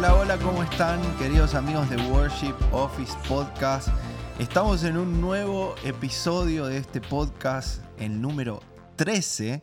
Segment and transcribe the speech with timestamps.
[0.00, 3.88] Hola, hola, ¿cómo están queridos amigos de Worship Office Podcast?
[4.38, 8.62] Estamos en un nuevo episodio de este podcast, el número
[8.96, 9.62] 13,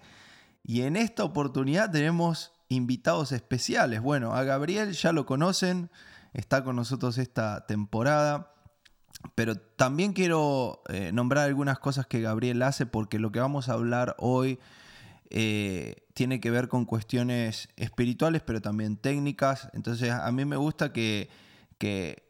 [0.64, 4.00] y en esta oportunidad tenemos invitados especiales.
[4.00, 5.90] Bueno, a Gabriel ya lo conocen,
[6.34, 8.54] está con nosotros esta temporada,
[9.34, 13.74] pero también quiero eh, nombrar algunas cosas que Gabriel hace porque lo que vamos a
[13.74, 14.60] hablar hoy
[15.30, 19.70] eh, tiene que ver con cuestiones espirituales, pero también técnicas.
[19.74, 21.30] Entonces a mí me gusta que,
[21.78, 22.26] que,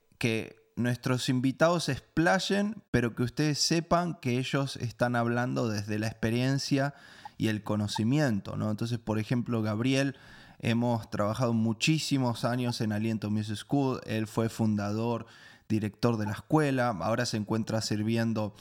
[0.76, 6.94] nuestros invitados se explayen, pero que ustedes sepan que ellos están hablando desde la experiencia
[7.40, 8.58] y el conocimiento.
[8.58, 8.70] ¿no?
[8.70, 10.16] Entonces, por ejemplo, Gabriel,
[10.59, 15.26] hemos trabajado muchísimos años en Aliento Music School, él fue fundador,
[15.68, 18.54] director de la escuela, ahora se encuentra sirviendo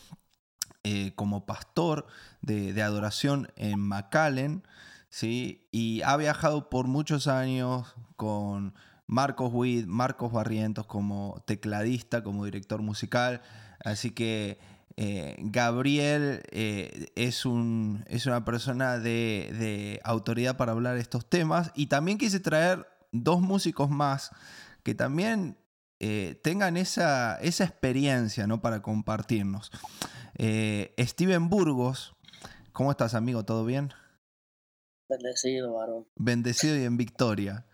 [0.88, 2.06] eh, como pastor
[2.42, 4.62] de, adoración en McAllen,
[5.08, 5.66] ¿sí?
[5.72, 8.72] y ha viajado por muchos años con
[9.08, 13.42] Marcos Witt, Marcos Barrientos como tecladista, como director musical,
[13.84, 14.60] así que
[14.96, 21.86] eh, Gabriel eh, es, un, es, una persona de, autoridad para hablar estos temas y
[21.86, 24.30] también quise traer dos músicos más
[24.84, 25.58] que también
[26.42, 28.60] tengan esa, esa, experiencia ¿no?
[28.60, 29.72] para compartirnos.
[30.38, 32.14] Eh, Steven Burgos,
[32.72, 33.44] ¿cómo estás amigo?
[33.44, 33.92] ¿Todo bien?
[35.08, 36.06] Bendecido, varón.
[36.16, 37.66] Bendecido y en victoria.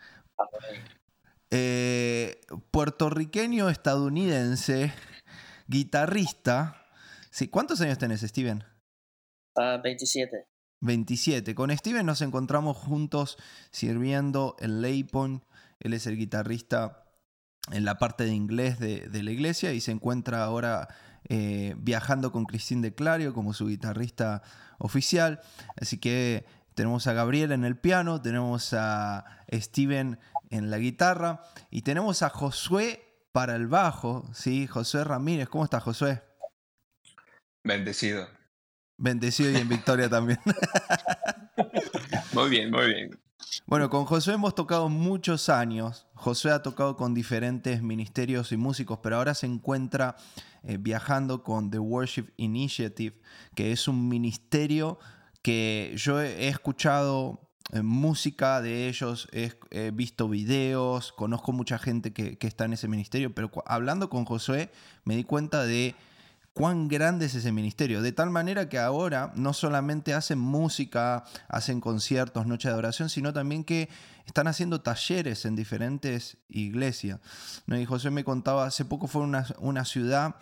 [1.51, 4.93] Eh, puertorriqueño estadounidense,
[5.67, 6.87] guitarrista.
[7.31, 8.65] Sí, ¿Cuántos años tenés, Steven?
[9.55, 10.47] 27.
[10.47, 10.49] Ah,
[10.81, 11.55] 27.
[11.55, 13.39] Con Steven nos encontramos juntos
[13.71, 15.45] sirviendo en Leipon.
[15.81, 17.05] Él es el guitarrista
[17.71, 20.89] en la parte de inglés de, la iglesia y se encuentra ahora
[21.35, 24.43] eh, viajando con Cristín de Clario como su guitarrista
[24.77, 25.41] oficial.
[25.81, 26.45] Así que
[26.75, 30.19] tenemos a Gabriel en el piano, tenemos a Steven
[30.51, 31.41] en la guitarra
[31.71, 34.67] y tenemos a Josué para el bajo, ¿sí?
[34.67, 35.49] Josué Ramírez.
[35.49, 36.23] ¿Cómo estás, Josué?
[37.65, 38.29] Bendecido.
[38.99, 40.39] Bendecido y en victoria también.
[42.35, 43.22] muy bien, muy bien.
[43.67, 46.07] Bueno, con Josué hemos tocado muchos años.
[46.15, 50.17] Josué ha tocado con diferentes ministerios y músicos, pero ahora se encuentra
[50.63, 53.21] eh, viajando con The Worship Initiative,
[53.55, 54.99] que es un ministerio
[55.43, 62.39] que yo he escuchado eh, música de ellos, he, visto videos, conozco mucha gente que,
[62.39, 64.71] que está en ese ministerio, pero hablando con Josué
[65.05, 65.95] me di cuenta de
[66.53, 68.03] cuán grande es ese ministerio.
[68.03, 73.33] De tal manera que ahora no solamente hacen música, hacen conciertos, noche de adoración, sino
[73.33, 73.89] también que
[74.27, 77.21] están haciendo talleres en diferentes iglesias.
[77.67, 77.79] ¿No?
[77.79, 80.37] Y José me contaba, hace poco fue a una, una, ciudad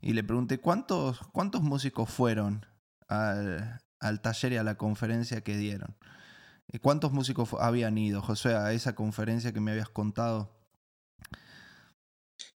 [0.00, 2.66] y le pregunté, ¿cuántos, cuántos músicos fueron
[3.08, 5.96] al, al taller y a la conferencia que dieron?
[6.82, 10.50] ¿Cuántos músicos habían ido, José, a esa conferencia que me habías contado?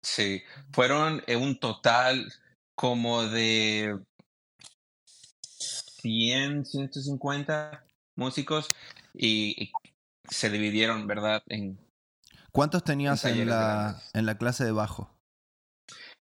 [0.02, 2.32] Sí, fueron en un total
[2.76, 3.98] como de
[6.02, 7.84] 100, 150
[8.16, 8.70] músicos
[9.14, 9.72] y,
[10.30, 11.44] se dividieron, ¿verdad?
[11.48, 11.80] En,
[12.52, 15.12] ¿Cuántos tenías en, la, en la clase de bajo?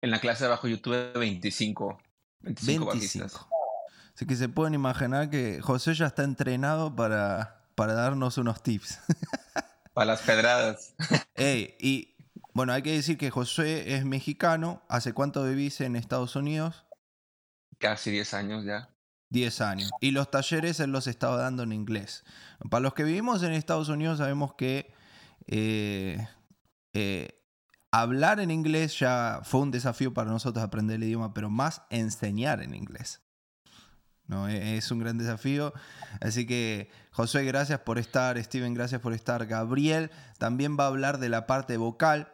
[0.03, 1.99] En la clase de bajo yo tuve 25.
[2.41, 3.49] 25, 25.
[4.15, 9.01] Así que se pueden imaginar que José ya está entrenado para, para darnos unos tips.
[9.95, 10.95] para las pedradas.
[11.35, 12.14] Ey, y
[12.55, 14.83] bueno, hay que decir que José es mexicano.
[14.89, 16.87] ¿Hace cuánto vivís en Estados Unidos?
[17.79, 18.91] Casi 10 años ya.
[19.31, 19.91] 10 años.
[20.01, 22.25] Y los talleres él los estaba dando en inglés.
[22.71, 24.95] Para los que vivimos en Estados Unidos sabemos que
[25.49, 26.29] eh,
[26.93, 27.43] eh,
[27.91, 32.63] hablar en inglés ya fue un desafío para nosotros aprender el idioma, pero más enseñar
[32.63, 33.21] en inglés.
[34.27, 34.49] ¿no?
[34.49, 35.73] E, es un gran desafío.
[36.21, 38.41] Así que, José, gracias por estar.
[38.41, 39.47] Steven, gracias por estar.
[39.47, 42.34] Gabriel también va a hablar de la parte vocal.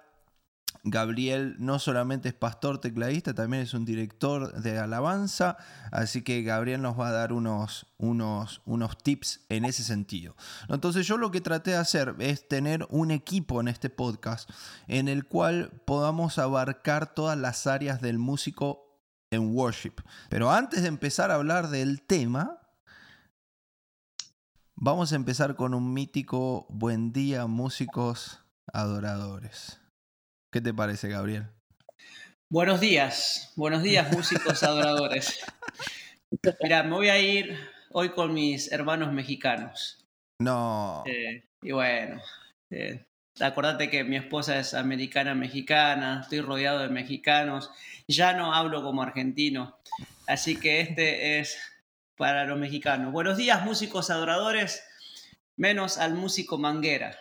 [0.82, 5.58] Gabriel no solamente es pastor tecladista, también es un director de alabanza,
[5.92, 10.36] así que Gabriel nos va a dar unos, unos, unos tips en ese sentido.
[10.68, 14.48] Entonces yo lo que traté de hacer es tener un equipo en este podcast
[14.88, 18.90] en el cual podamos abarcar todas las áreas del músico
[19.30, 19.94] en worship.
[20.28, 22.58] Pero antes de empezar a hablar del tema,
[24.74, 28.40] vamos a empezar con un mítico buen día músicos
[28.72, 29.80] adoradores.
[30.50, 31.46] ¿Qué te parece, Gabriel?
[32.48, 35.38] Buenos días, buenos días músicos adoradores.
[36.60, 37.56] Mira, me voy a ir
[37.92, 40.04] hoy con mis hermanos mexicanos.
[40.40, 41.04] No.
[41.06, 42.20] Eh, y bueno,
[42.68, 43.06] eh,
[43.38, 47.70] acordate que mi esposa es americana mexicana, estoy rodeado de mexicanos,
[48.08, 49.78] ya no hablo como argentino,
[50.26, 51.60] así que este es
[52.16, 53.12] para los mexicanos.
[53.12, 54.82] Buenos días músicos adoradores,
[55.56, 57.16] menos al músico manguera.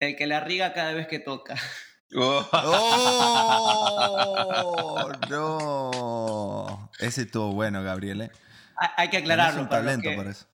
[0.00, 1.56] El que la riga cada vez que toca.
[2.14, 2.48] Oh.
[3.72, 5.10] ¡Oh!
[5.30, 6.90] ¡No!
[6.98, 8.22] Ese estuvo bueno, Gabriel.
[8.22, 8.30] ¿eh?
[8.96, 9.62] Hay, que aclararlo.
[9.62, 10.46] un para los talento que- para eso.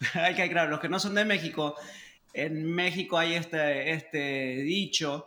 [0.14, 1.74] hay que aclarar, los que no son de México,
[2.32, 5.26] en México hay este, este dicho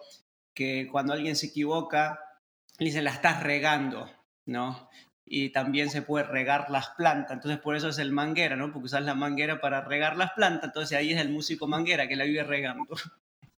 [0.53, 2.19] que cuando alguien se equivoca,
[2.79, 4.09] dicen la estás regando,
[4.45, 4.89] ¿no?
[5.25, 8.71] Y también se puede regar las plantas, entonces por eso es el manguera, ¿no?
[8.71, 12.15] Porque usas la manguera para regar las plantas, entonces ahí es el músico manguera que
[12.15, 12.95] la vive regando.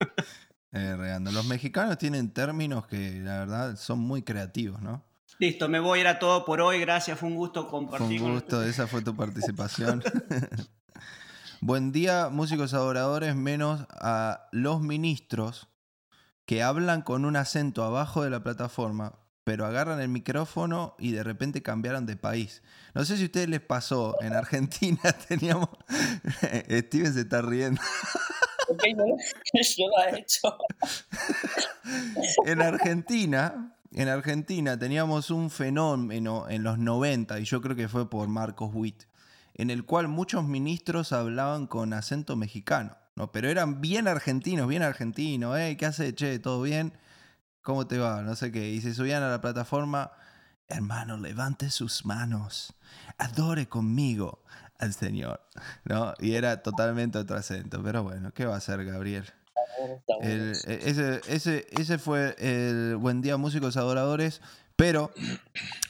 [0.73, 1.31] Eh, regando.
[1.33, 5.05] Los mexicanos tienen términos que la verdad son muy creativos, ¿no?
[5.39, 8.23] Listo, me voy, era todo por hoy, gracias, fue un gusto Fue compartir.
[8.23, 10.03] un gusto, esa fue tu participación.
[11.61, 15.69] Buen día, músicos adoradores, menos a los ministros
[16.47, 21.23] que hablan con un acento abajo de la plataforma, pero agarran el micrófono y de
[21.23, 22.63] repente cambiaron de país.
[22.95, 25.69] No sé si a ustedes les pasó, en Argentina teníamos...
[26.69, 27.81] Steven se está riendo.
[29.77, 30.59] Yo lo he hecho.
[32.47, 38.09] En Argentina, en Argentina teníamos un fenómeno en los 90, y yo creo que fue
[38.09, 39.05] por Marcos Witt,
[39.55, 43.33] en el cual muchos ministros hablaban con acento mexicano, ¿no?
[43.33, 45.57] Pero eran bien argentinos, bien argentinos.
[45.79, 46.39] ¿Qué hace, che?
[46.39, 46.95] ¿Todo bien?
[47.61, 48.23] ¿Cómo te va?
[48.23, 48.71] No sé qué.
[48.71, 50.13] Y se subían a la plataforma,
[50.69, 52.75] hermano, levante sus manos,
[53.19, 54.43] adore conmigo
[54.83, 55.41] al Señor,
[55.85, 56.13] ¿no?
[56.19, 59.25] Y era totalmente otro acento, pero bueno, ¿qué va a hacer Gabriel?
[60.21, 64.41] El- ese, ese, ese fue el buen día músicos adoradores,
[64.77, 65.13] pero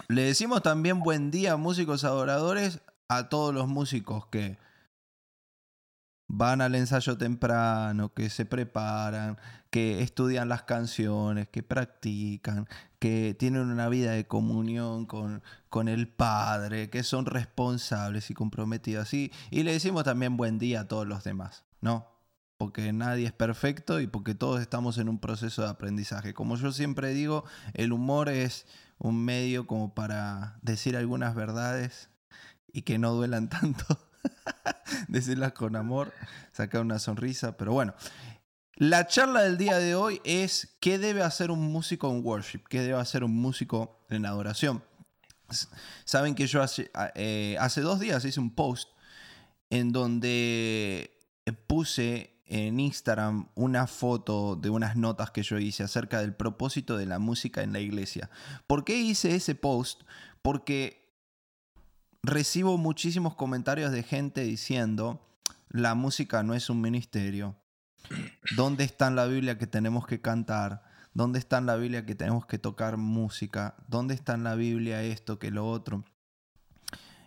[0.09, 4.59] le decimos también buen día músicos adoradores a todos los músicos que
[6.29, 9.39] van al ensayo temprano, que se preparan,
[9.73, 16.09] que estudian las canciones, que practican, que tienen una vida de comunión con, con el
[16.09, 19.15] Padre, que son responsables y comprometidos.
[19.15, 22.07] Y, y le decimos también buen día a todos los demás, ¿no?
[22.59, 26.33] porque nadie es perfecto y porque todos estamos en un proceso de aprendizaje.
[26.33, 27.45] Como yo siempre digo,
[27.75, 28.67] el humor es
[28.99, 32.11] un medio como para decir algunas verdades
[32.73, 33.85] y que no duelan tanto,
[35.09, 36.13] decirlas con amor,
[36.53, 37.95] sacar una sonrisa, pero bueno.
[38.77, 42.81] La charla del día de hoy es qué debe hacer un músico en worship, qué
[42.81, 44.83] debe hacer un músico en adoración.
[46.05, 48.89] Saben que yo hace, eh, hace dos días hice un post
[49.69, 51.11] en donde
[51.67, 57.07] puse en Instagram una foto de unas notas que yo hice acerca del propósito de
[57.07, 58.31] la música en la iglesia.
[58.67, 60.03] ¿Por qué hice ese post?
[60.43, 61.15] Porque
[62.23, 65.27] recibo muchísimos comentarios de gente diciendo,
[65.71, 67.57] la música no es un ministerio.
[68.57, 70.83] ¿Dónde está en la Biblia que tenemos que cantar?
[71.15, 73.75] ¿Dónde está en la Biblia que tenemos que tocar música?
[73.89, 76.05] ¿Dónde está en la Biblia esto que lo otro?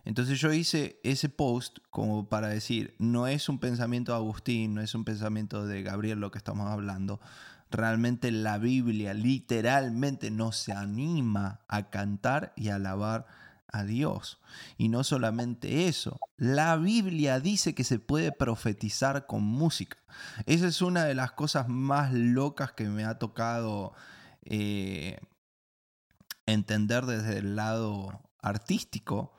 [0.05, 4.81] Entonces yo hice ese post como para decir, no es un pensamiento de Agustín, no
[4.81, 7.19] es un pensamiento de Gabriel lo que estamos hablando.
[7.71, 13.25] Realmente la Biblia literalmente nos anima a cantar y alabar
[13.75, 14.39] a Dios.
[14.77, 19.97] Y no solamente eso, la Biblia dice que se puede profetizar con música.
[20.45, 23.93] Esa es una de las cosas más locas que me ha tocado
[24.43, 25.19] eh,
[26.45, 29.33] entender desde el lado artístico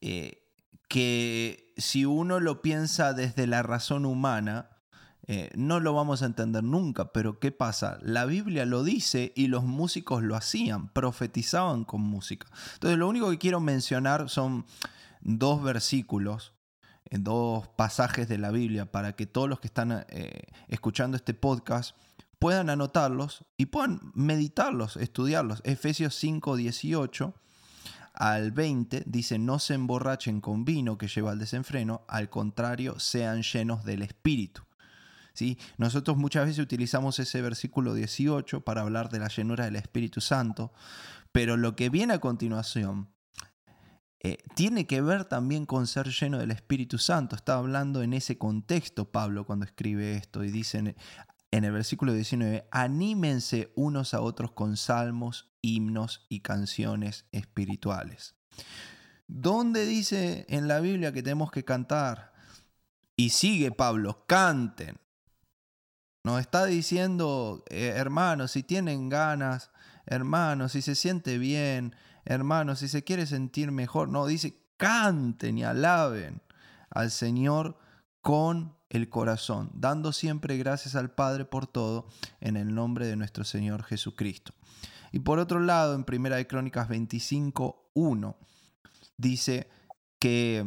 [0.00, 0.42] eh,
[0.88, 4.75] que si uno lo piensa desde la razón humana,
[5.28, 7.98] eh, no lo vamos a entender nunca, pero ¿qué pasa?
[8.00, 12.46] La Biblia lo dice y los músicos lo hacían, profetizaban con música.
[12.74, 14.66] Entonces lo único que quiero mencionar son
[15.22, 16.52] dos versículos,
[17.06, 21.34] eh, dos pasajes de la Biblia para que todos los que están eh, escuchando este
[21.34, 21.96] podcast
[22.38, 25.60] puedan anotarlos y puedan meditarlos, estudiarlos.
[25.64, 27.34] Efesios 5, 18
[28.14, 33.42] al 20 dice, no se emborrachen con vino que lleva al desenfreno, al contrario, sean
[33.42, 34.65] llenos del Espíritu.
[35.36, 35.58] ¿Sí?
[35.76, 40.72] Nosotros muchas veces utilizamos ese versículo 18 para hablar de la llenura del Espíritu Santo,
[41.30, 43.10] pero lo que viene a continuación
[44.20, 47.36] eh, tiene que ver también con ser lleno del Espíritu Santo.
[47.36, 50.96] Está hablando en ese contexto Pablo cuando escribe esto y dice en,
[51.50, 58.36] en el versículo 19, anímense unos a otros con salmos, himnos y canciones espirituales.
[59.26, 62.32] ¿Dónde dice en la Biblia que tenemos que cantar?
[63.16, 64.98] Y sigue Pablo, canten.
[66.26, 69.70] Nos está diciendo, eh, hermanos, si tienen ganas,
[70.06, 74.08] hermanos, si se siente bien, hermanos, si se quiere sentir mejor.
[74.08, 76.42] No, dice, canten y alaben
[76.90, 77.78] al Señor
[78.22, 82.08] con el corazón, dando siempre gracias al Padre por todo,
[82.40, 84.52] en el nombre de nuestro Señor Jesucristo.
[85.12, 88.36] Y por otro lado, en Primera de Crónicas 25, 1,
[89.16, 89.70] dice
[90.18, 90.66] que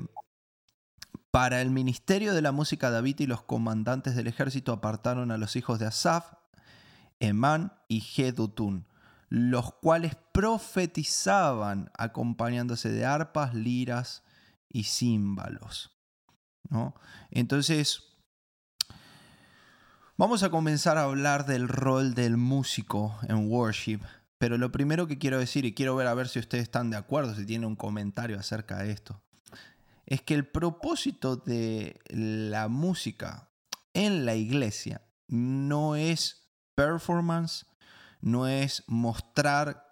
[1.31, 5.55] Para el ministerio de la música, David y los comandantes del ejército apartaron a los
[5.55, 6.33] hijos de Asaf,
[7.19, 8.87] Emán y Jedutun,
[9.29, 14.23] los cuales profetizaban acompañándose de arpas, liras
[14.69, 15.91] y címbalos.
[16.67, 16.95] ¿no?
[17.29, 18.03] Entonces,
[20.17, 23.99] vamos a comenzar a hablar del rol del músico en worship.
[24.39, 26.97] Pero lo primero que quiero decir, y quiero ver a ver si ustedes están de
[26.97, 29.21] acuerdo, si tienen un comentario acerca de esto,
[30.09, 33.51] es que el propósito de la música
[33.93, 37.67] en la iglesia no es performance,
[38.19, 39.85] no es mostrar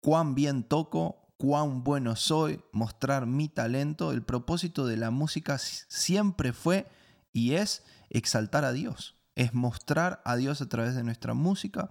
[0.00, 4.10] cuán bien toco, cuán bueno soy, mostrar mi talento.
[4.12, 6.86] El propósito de la música siempre fue
[7.30, 11.90] y es exaltar a Dios, es mostrar a Dios a través de nuestra música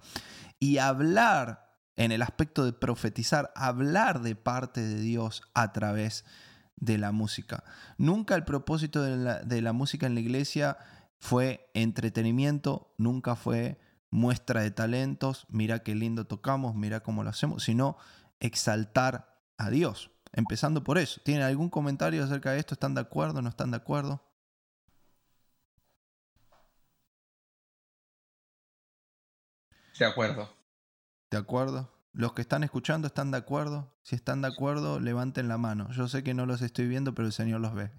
[0.58, 6.51] y hablar en el aspecto de profetizar, hablar de parte de Dios a través de
[6.76, 7.64] de la música.
[7.98, 10.78] Nunca el propósito de la, música en la iglesia
[11.18, 17.62] fue entretenimiento, nunca fue muestra de talentos, mira qué lindo tocamos, mira cómo lo hacemos,
[17.62, 17.96] sino
[18.40, 20.10] exaltar a Dios.
[20.32, 21.20] Empezando por eso.
[21.24, 22.74] ¿Tienen algún comentario acerca de esto?
[22.74, 23.42] ¿Están de acuerdo?
[23.42, 24.22] ¿No están de acuerdo?
[29.98, 30.48] De acuerdo.
[31.30, 32.01] ¿De acuerdo?
[32.12, 33.96] Los que están escuchando están de acuerdo.
[34.02, 35.90] Si están de acuerdo, levanten la mano.
[35.92, 37.90] Yo sé que no los estoy viendo, pero el Señor los ve.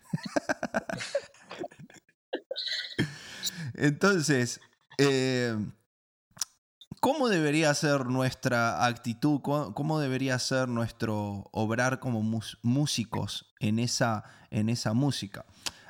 [3.74, 4.62] Entonces,
[5.00, 5.58] eh,
[7.00, 9.42] ¿cómo debería ser nuestra actitud?
[9.42, 12.22] ¿Cómo, debería ser nuestro obrar como
[12.62, 15.46] músicos en esa, en esa música?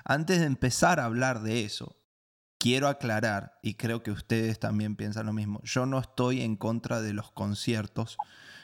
[0.06, 1.98] Antes de empezar a hablar de eso,
[2.63, 7.01] quiero aclarar, y creo que ustedes también piensan lo mismo, yo no estoy en contra
[7.01, 8.17] de los conciertos,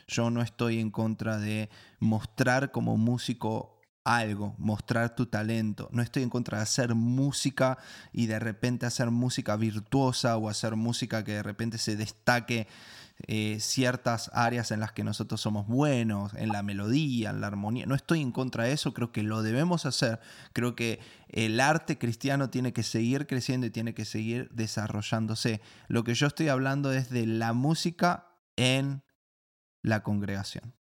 [0.08, 5.90] yo no estoy en contra de mostrar como músico algo, mostrar tu talento.
[5.92, 7.78] No estoy en contra de hacer música
[8.14, 12.70] y de repente hacer música virtuosa o hacer música que de repente se destaque
[13.28, 17.86] eh, ciertas áreas en las que nosotros somos buenos, en la melodía, en la armonía.
[17.86, 20.20] No estoy en contra de eso, creo que lo debemos hacer.
[20.54, 25.62] Creo que el arte cristiano tiene que seguir creciendo y tiene que seguir desarrollándose.
[25.90, 29.04] Lo que yo estoy hablando es de la música en
[29.82, 30.74] la congregación.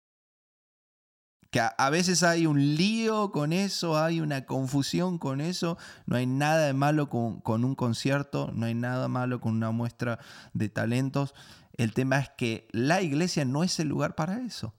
[1.50, 5.77] Que a, veces hay un lío con eso, hay una confusión con eso.
[6.06, 9.72] No hay nada de malo con, con un concierto, no hay nada malo con una
[9.72, 10.20] muestra
[10.53, 11.34] de talentos.
[11.78, 14.74] El tema es que la iglesia no es el lugar para eso.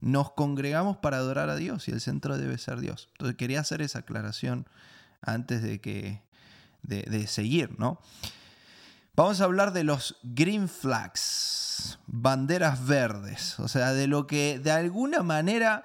[0.00, 3.08] Nos congregamos para adorar a Dios y el centro debe ser Dios.
[3.12, 4.66] Entonces quería hacer esa aclaración
[5.20, 6.22] antes de que
[6.82, 8.00] de, seguir, ¿no?
[9.14, 14.70] Vamos a hablar de los green flags, banderas verdes, o sea, de lo que de
[14.70, 15.84] alguna manera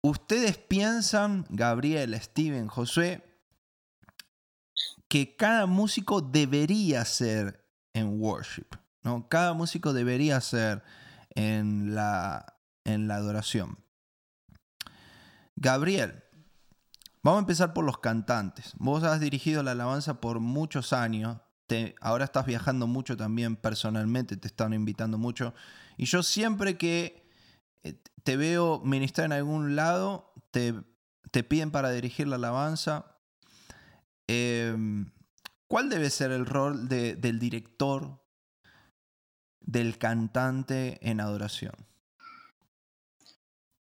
[0.00, 3.24] ustedes piensan, Gabriel, Steven, Josué,
[5.08, 7.61] que cada músico debería ser
[7.94, 8.66] en worship.
[9.02, 9.28] ¿no?
[9.28, 10.82] Cada músico debería ser
[11.34, 13.78] en la, en la adoración.
[15.56, 16.22] Gabriel,
[17.22, 18.72] vamos a empezar por los cantantes.
[18.78, 21.38] Vos has dirigido la alabanza por muchos años.
[21.66, 25.54] Te, ahora estás viajando mucho también personalmente, te están invitando mucho.
[25.96, 27.28] Y yo siempre que
[27.82, 30.74] eh, te veo ministrar en algún lado, te,
[31.30, 33.06] te piden para dirigir la alabanza.
[34.26, 34.76] Eh,
[35.72, 38.20] ¿Cuál debe ser el rol del director,
[39.58, 41.72] del cantante en adoración?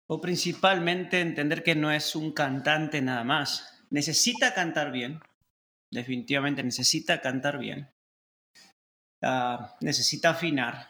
[0.09, 3.85] O principalmente entender que no es un cantante nada más.
[3.91, 5.21] Necesita cantar bien.
[5.93, 7.89] Definitivamente necesita cantar bien.
[9.23, 10.89] Ah, necesita afinar.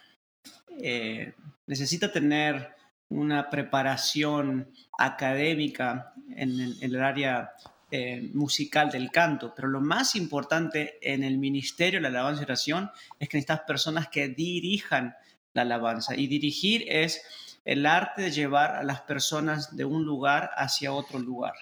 [0.78, 1.34] Eh,
[1.66, 2.74] necesita tener
[3.10, 7.52] una preparación académica en el área
[7.92, 12.90] eh, musical del canto, pero lo más importante en el ministerio la alabanza y oración
[13.20, 15.14] es que necesitas personas que dirijan
[15.52, 16.16] la alabanza.
[16.16, 17.22] Y dirigir es
[17.64, 21.54] el arte de llevar a las personas de un lugar hacia otro lugar.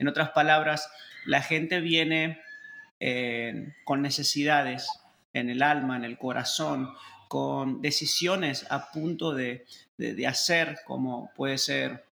[0.00, 0.90] En otras palabras,
[1.26, 2.40] la gente viene
[2.98, 4.88] eh, con necesidades
[5.32, 6.92] en el alma, en el corazón,
[7.28, 9.64] con decisiones a punto de,
[9.96, 12.04] de hacer, como puede ser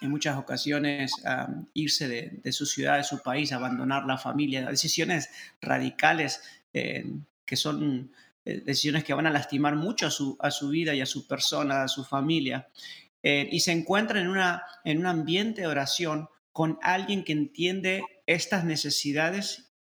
[0.00, 1.12] en muchas ocasiones
[1.74, 2.08] irse
[2.42, 6.40] de, su ciudad, de su país, abandonar la familia, decisiones radicales
[6.72, 7.04] eh,
[7.44, 8.12] que son
[8.44, 11.26] eh, decisiones que van a lastimar mucho a su, a su, vida y a su
[11.26, 12.68] persona, a su familia.
[13.22, 18.02] Eh, y se encuentran en, una, en un ambiente de oración con alguien que entiende
[18.26, 19.72] estas necesidades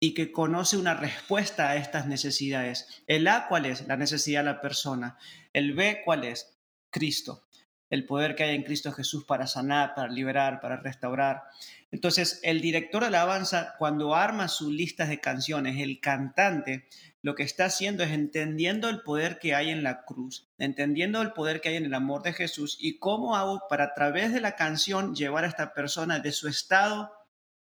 [0.00, 3.02] y que conoce una respuesta a estas necesidades.
[3.06, 3.86] El A, ¿cuál es?
[3.86, 5.16] La necesidad de la persona.
[5.52, 6.58] El B, ¿cuál es?
[6.90, 7.44] Cristo.
[7.92, 11.42] El poder que hay en Cristo Jesús para sanar, para liberar, para restaurar.
[11.90, 16.88] Entonces, el director de alabanza, cuando arma sus listas de canciones, el cantante,
[17.20, 21.34] lo que está haciendo es entendiendo el poder que hay en la cruz, entendiendo el
[21.34, 24.40] poder que hay en el amor de Jesús y cómo hago para a través de
[24.40, 27.12] la canción llevar a esta persona de su estado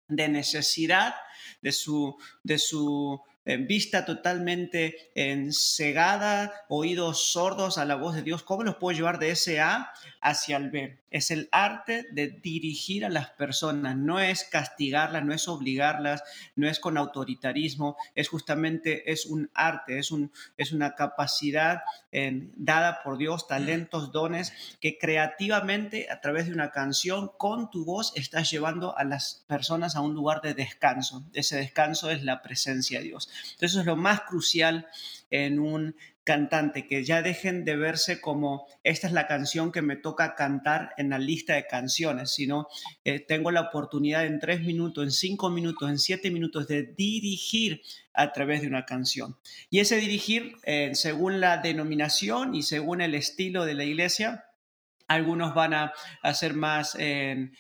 [0.10, 1.16] de necesidad,
[1.62, 3.22] de su, de su
[3.58, 5.12] vista totalmente
[5.52, 9.92] cegada, oídos sordos a la voz de Dios, ¿cómo los puedo llevar de ese A
[10.22, 11.00] hacia el B?
[11.12, 16.24] Es el arte de dirigir a las personas, no es castigarlas, no es obligarlas,
[16.56, 21.82] no es con autoritarismo, es justamente, es un arte, es, un, es una capacidad
[22.56, 28.14] dada por Dios, talentos, dones, que creativamente a través de una canción con tu voz
[28.16, 31.26] estás llevando a las personas a un lugar de descanso.
[31.34, 33.30] Ese descanso es la presencia de Dios.
[33.52, 34.88] Entonces eso es lo más crucial
[35.30, 35.96] en un
[36.30, 40.94] cantante, que ya dejen de verse como esta es la canción que me toca cantar
[40.98, 42.68] en la lista de canciones, sino
[43.04, 47.82] eh, tengo la oportunidad en tres minutos, en cinco minutos, en siete minutos de dirigir
[48.14, 49.38] a través de una canción.
[49.72, 54.46] Y ese dirigir, eh, según la denominación y según el estilo de la iglesia,
[55.08, 57.54] algunos van a hacer más en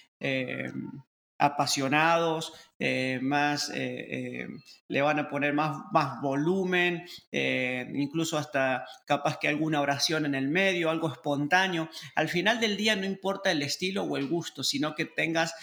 [1.39, 4.47] apasionados, eh, más, eh, eh,
[4.89, 10.49] le van a poner más, más volumen, incluso hasta capaz que alguna oración en el
[10.49, 11.89] medio, algo espontáneo.
[12.15, 15.53] Al final del día no importa el estilo o el gusto, sino que tengas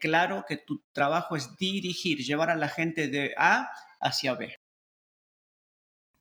[0.00, 3.68] claro que tu trabajo es dirigir, llevar a la gente de A
[4.00, 4.54] hacia B.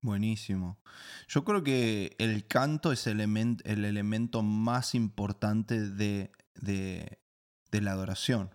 [0.02, 0.80] Buenísimo.
[1.28, 8.52] Yo creo que el canto es el, el elemento más importante de, de la adoración.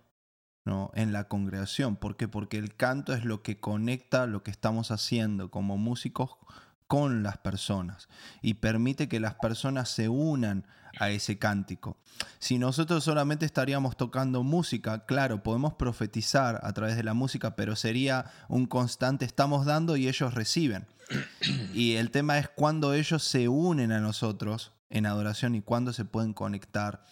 [0.65, 0.91] ¿No?
[0.95, 1.97] en la congregación.
[1.97, 2.29] ¿Por qué?
[2.29, 6.37] Porque el canto es lo que conecta lo que estamos haciendo como músicos
[6.87, 8.09] con las personas
[8.43, 10.67] y permite que las personas se unan
[10.99, 11.97] a ese cántico.
[12.41, 17.77] Si nosotros solamente estaríamos tocando música, claro, podemos profetizar a través de la música, pero
[17.77, 20.89] sería un constante estamos dando y ellos reciben.
[21.73, 26.05] Y el tema es cuando ellos se unen a nosotros en adoración y cuándo se
[26.05, 27.05] pueden conectar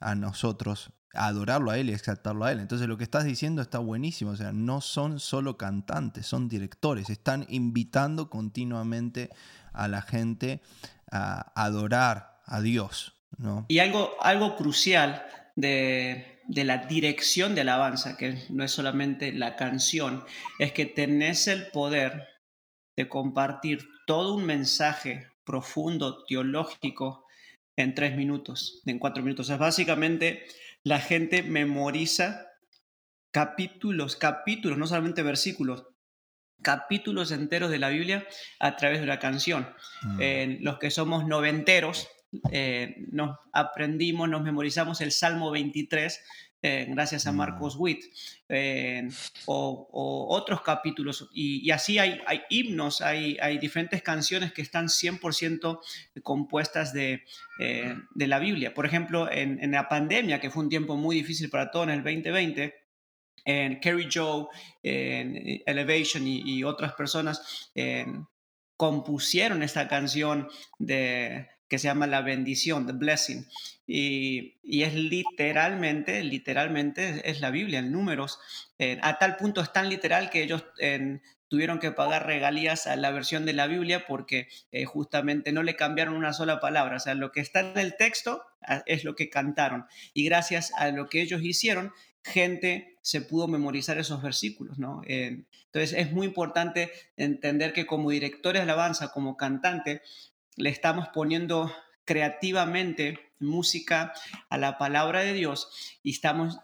[0.00, 2.60] a nosotros adorarlo a Él y exaltarlo a Él.
[2.60, 7.10] Entonces lo que estás diciendo está buenísimo, o sea, no son solo cantantes, son directores,
[7.10, 9.30] están invitando continuamente
[9.72, 10.60] a la gente
[11.10, 13.14] a adorar a Dios.
[13.38, 13.66] ¿no?
[13.68, 15.24] Y algo, algo crucial
[15.56, 20.24] de, de la dirección de alabanza, que no es solamente la canción,
[20.58, 22.28] es que tenés el poder
[22.96, 27.24] de compartir todo un mensaje profundo, teológico,
[27.76, 29.50] en tres minutos, en cuatro minutos.
[29.50, 30.44] es básicamente
[30.84, 32.46] la gente memoriza
[33.30, 35.86] capítulos, capítulos, no solamente versículos,
[36.62, 38.26] capítulos enteros de la Biblia
[38.58, 39.68] a través de la canción.
[40.02, 40.62] Mm.
[40.62, 42.08] los que somos noventeros,
[42.52, 46.20] eh, nos aprendimos, nos memorizamos el Salmo 23
[46.62, 47.36] eh, gracias a mm.
[47.36, 48.04] Marcos Witt,
[48.48, 49.08] eh,
[49.46, 51.30] o, otros capítulos.
[51.32, 55.80] Y, así hay, hay himnos, hay, hay, diferentes canciones que están 100%
[56.22, 57.24] compuestas de,
[57.60, 58.74] eh, de, la Biblia.
[58.74, 62.04] Por ejemplo, en, la pandemia, que fue un tiempo muy difícil para todos en el
[62.04, 62.74] 2020,
[63.46, 64.48] en Kerry Joe,
[64.82, 67.72] en Elevation y, otras personas
[68.76, 73.46] compusieron esta canción de, que se llama La bendición, The Blessing.
[73.86, 78.40] Y, es literalmente, literalmente es la Biblia, en números.
[78.78, 80.64] Eh, a tal punto es tan literal que ellos
[81.48, 85.76] tuvieron que pagar regalías a la versión de la Biblia porque eh, justamente no le
[85.76, 86.96] cambiaron una sola palabra.
[86.96, 89.86] O sea, lo que está en el texto ah, es lo que cantaron.
[90.12, 91.92] Y gracias a lo que ellos hicieron,
[92.24, 95.00] gente se pudo memorizar esos versículos, ¿no?
[95.06, 100.02] entonces es muy importante entender que como directores de alabanza, como cantante,
[100.60, 101.72] le estamos poniendo
[102.04, 104.12] creativamente música
[104.48, 105.70] a la palabra de Dios
[106.02, 106.58] y estamos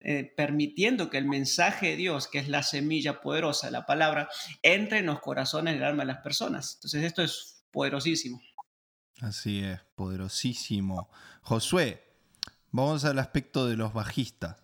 [0.00, 4.28] eh, permitiendo que el mensaje de Dios, que es la semilla poderosa, la palabra,
[4.62, 6.76] entre en los corazones y el alma de las personas.
[6.76, 8.40] Entonces esto es poderosísimo.
[9.20, 11.10] Así es, poderosísimo.
[11.42, 12.02] Josué,
[12.70, 14.56] vamos al aspecto de los bajistas.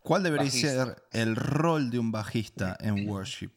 [0.00, 3.52] ¿Cuál debería ser el rol de un bajista en worship?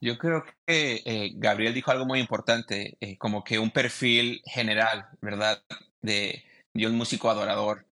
[0.00, 5.08] Yo creo que eh, Gabriel dijo algo muy importante, eh, como que un perfil general,
[5.20, 5.62] ¿verdad?
[6.02, 7.86] De, un músico adorador,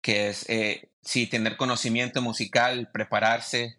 [0.00, 3.76] que es, eh, sí, tener conocimiento musical, prepararse,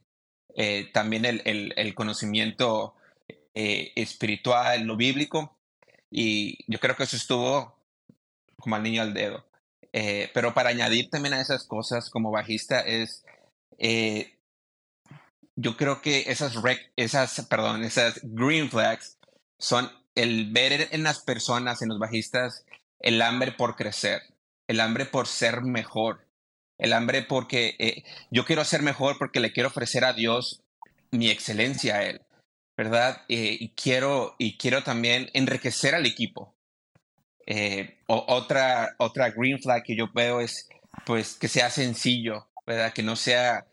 [0.93, 2.93] también el, el conocimiento
[3.53, 5.57] espiritual, lo bíblico,
[6.11, 7.75] y yo creo que eso estuvo
[8.57, 9.47] como al niño al dedo.
[10.33, 13.23] pero para añadir también a esas cosas como bajista es
[15.55, 16.53] yo creo que esas,
[16.95, 19.19] esas, perdón, esas green flags
[19.59, 22.65] son el ver en las personas, en los bajistas,
[22.99, 24.21] el hambre por crecer,
[24.67, 26.27] el hambre por ser mejor,
[26.77, 30.61] el hambre porque eh, yo quiero ser mejor porque le quiero ofrecer a Dios
[31.11, 32.21] mi excelencia a Él,
[32.77, 33.23] ¿verdad?
[33.27, 36.55] Eh, y, quiero, y quiero también enriquecer al equipo.
[37.45, 40.69] Eh, otra, otra green flag que yo veo es
[41.05, 42.93] pues que sea sencillo, ¿verdad?
[42.93, 43.65] Que no sea,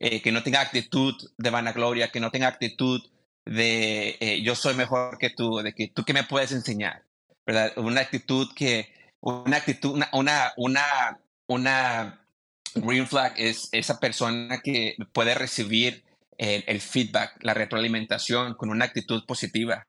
[0.00, 3.02] que no tenga actitud de vanagloria, que no tenga actitud
[3.44, 7.04] de yo soy mejor que tú, de que tú que me puedes enseñar,
[7.46, 7.72] ¿verdad?
[7.76, 12.26] Una actitud que, una actitud, una, una, una, una
[12.74, 16.04] green flag es esa persona que puede recibir
[16.38, 19.86] el, feedback, la retroalimentación con una actitud positiva.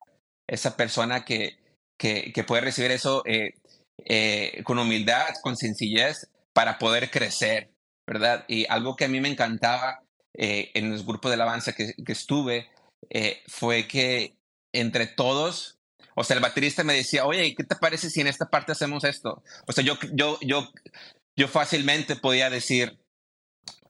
[0.47, 1.57] Esa persona que,
[1.97, 3.53] que, puede recibir eso eh,
[4.05, 7.69] eh, con humildad, con sencillez, para poder crecer,
[8.07, 8.45] ¿verdad?
[8.47, 12.11] Y algo que a mí me encantaba eh, en los grupos de alabanza que, que
[12.11, 12.69] estuve
[13.47, 14.35] fue que
[14.73, 15.75] entre todos
[16.15, 19.03] o sea, el baterista me decía, oye, ¿qué te parece si en esta parte hacemos
[19.03, 19.43] esto?
[19.67, 20.71] O sea, yo, yo, yo,
[21.35, 22.97] yo fácilmente podía decir,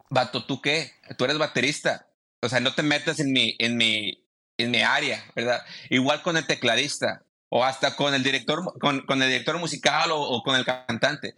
[0.09, 0.91] vato, ¿tú qué?
[1.17, 2.09] Tú eres baterista.
[2.41, 4.25] O sea, no te metas en mi, en mi,
[4.57, 5.61] en mi área, ¿verdad?
[5.91, 10.41] Igual con el tecladista o hasta con el director, con, con el director musical o,
[10.43, 11.35] con el cantante.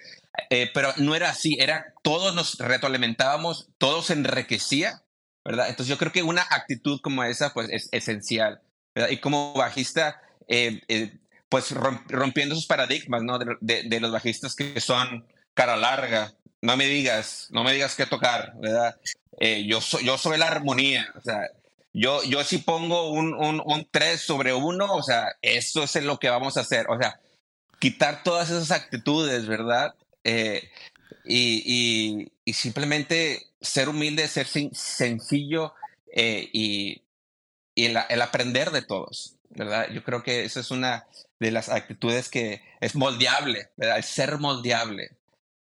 [0.50, 5.04] Eh, pero no era así, era todos nos retroalimentábamos, todos se enriquecía,
[5.43, 5.70] ¿verdad?
[5.70, 8.62] Entonces yo creo que una actitud como esa pues es esencial.
[9.10, 13.38] Y como bajista, eh, eh, pues rompiendo esos paradigmas, ¿no?
[13.38, 16.34] De, los bajistas que son cara larga.
[16.62, 19.00] No me digas, no me digas qué tocar, ¿verdad?
[19.65, 21.41] Yo, soy, yo soy la armonía, o sea,
[21.98, 26.20] yo, yo si pongo un, un, un 3 sobre 1, o sea, eso es lo
[26.20, 27.20] que vamos a hacer, o sea,
[27.80, 29.96] quitar todas esas actitudes, ¿verdad?
[30.24, 30.62] y,
[31.26, 35.74] y, y, simplemente ser humilde, ser sencillo
[36.14, 37.02] y,
[37.74, 39.38] y el, el, aprender de todos.
[39.50, 39.90] ¿verdad?
[39.92, 41.08] Yo creo que esa es una
[41.40, 43.98] de las actitudes que es moldeable, ¿verdad?
[43.98, 45.12] El ser moldeable,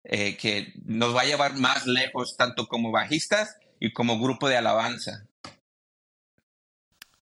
[0.05, 4.57] eh, que nos va a llevar más lejos tanto como bajistas y como grupo de
[4.57, 5.27] alabanza.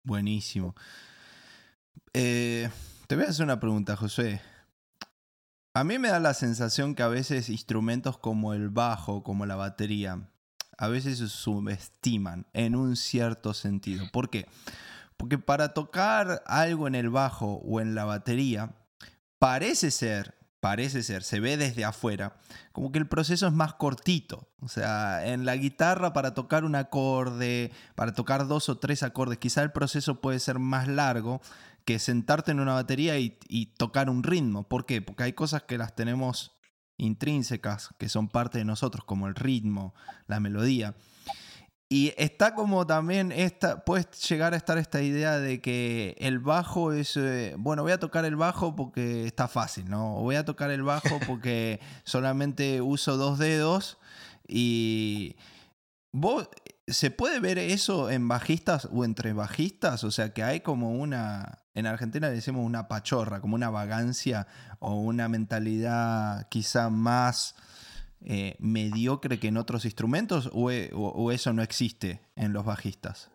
[0.08, 0.74] Buenísimo.
[2.13, 2.70] Eh,
[3.08, 4.41] te voy a hacer una pregunta, José.
[5.74, 9.58] A mí me da la sensación que a veces instrumentos como el bajo, como la
[9.58, 10.30] batería,
[10.78, 14.06] a veces se subestiman en un cierto sentido.
[14.13, 14.48] ¿Por qué?
[15.17, 18.78] Porque para tocar algo en el bajo o en la batería,
[19.39, 22.38] parece ser, parece ser, se ve desde afuera,
[22.72, 24.50] como que el proceso es más cortito.
[24.62, 29.38] O sea, en la guitarra para tocar un acorde, para tocar dos o tres acordes,
[29.38, 31.41] quizá el proceso puede ser más largo
[31.86, 34.67] que sentarte en una batería y, y tocar un ritmo.
[34.67, 35.02] ¿Por qué?
[35.02, 36.58] Porque hay cosas que las tenemos
[36.98, 39.93] intrínsecas, que son parte de nosotros, como el ritmo,
[40.26, 40.96] la melodía.
[41.89, 46.91] Y está como también esta, puede llegar a estar esta idea de que el bajo
[46.91, 50.17] es, eh, bueno, voy a tocar el bajo porque está fácil, ¿no?
[50.17, 54.00] O voy a tocar el bajo porque solamente uso dos dedos
[54.50, 55.38] y
[56.12, 56.50] vos,
[56.88, 60.04] ¿se puede ver eso en bajistas o entre bajistas?
[60.04, 64.45] O sea, que hay como una, en Argentina le decimos una pachorra, como una vagancia
[64.80, 67.56] o una mentalidad quizá más
[68.26, 73.30] eh, mediocre que en otros instrumentos e, o, eso no existe en los bajistas?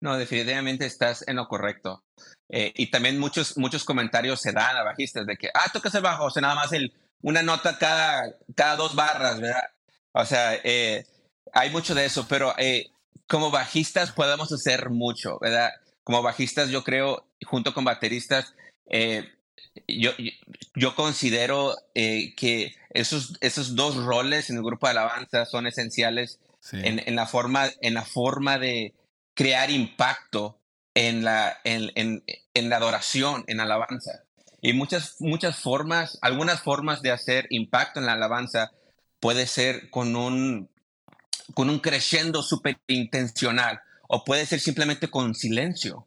[0.00, 2.02] No, definitivamente estás en lo correcto.
[2.48, 6.02] Eh, y también muchos, muchos comentarios se dan a bajistas de que, ah, tocas el
[6.02, 9.70] bajo, o sea, nada más el, una nota cada, cada dos barras, ¿verdad?
[10.12, 11.04] O sea, eh,
[11.52, 12.54] hay mucho de eso, pero
[13.26, 15.70] como bajistas podemos hacer mucho, ¿verdad?
[16.04, 18.54] Como bajistas yo creo, junto con bateristas,
[19.86, 20.12] yo,
[20.74, 26.40] yo considero eh, que esos, esos dos roles en el grupo de alabanza son esenciales
[26.72, 28.94] en, en, la forma, en la forma de
[29.34, 30.58] crear impacto
[30.94, 34.24] en la, en, en, en la adoración, en alabanza.
[34.60, 38.72] Y muchas, muchas formas, algunas formas de hacer impacto en la alabanza
[39.20, 40.68] puede ser con un,
[41.54, 46.06] con un crescendo súper intencional o puede ser simplemente con silencio.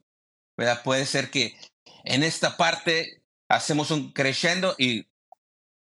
[0.57, 0.83] ¿verdad?
[0.83, 1.55] Puede ser que
[2.03, 3.20] en esta parte
[3.51, 5.07] hacemos un crescendo y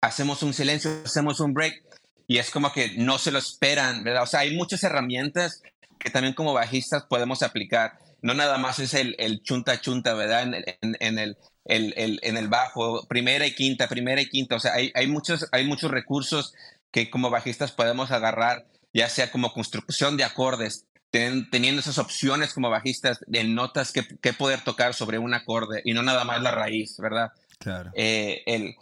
[0.01, 1.83] hacemos un silencio, hacemos un break
[2.27, 4.23] y es como que no se lo esperan, ¿verdad?
[4.23, 5.63] O sea, hay muchas herramientas
[5.99, 7.99] que también como bajistas podemos aplicar.
[8.23, 10.43] No nada más es el, el chunta chunta, ¿verdad?
[10.43, 14.57] En, en, el, el, en el bajo, primera y quinta, primera y quinta.
[14.57, 16.55] O sea, hay, hay, muchos, hay muchos recursos
[16.91, 22.71] que como bajistas podemos agarrar, ya sea como construcción de acordes, teniendo esas opciones como
[22.71, 26.51] bajistas de notas que, que poder tocar sobre un acorde y no nada más la
[26.51, 27.33] raíz, ¿verdad?
[27.59, 27.91] Claro.
[27.95, 28.77] Eh, el,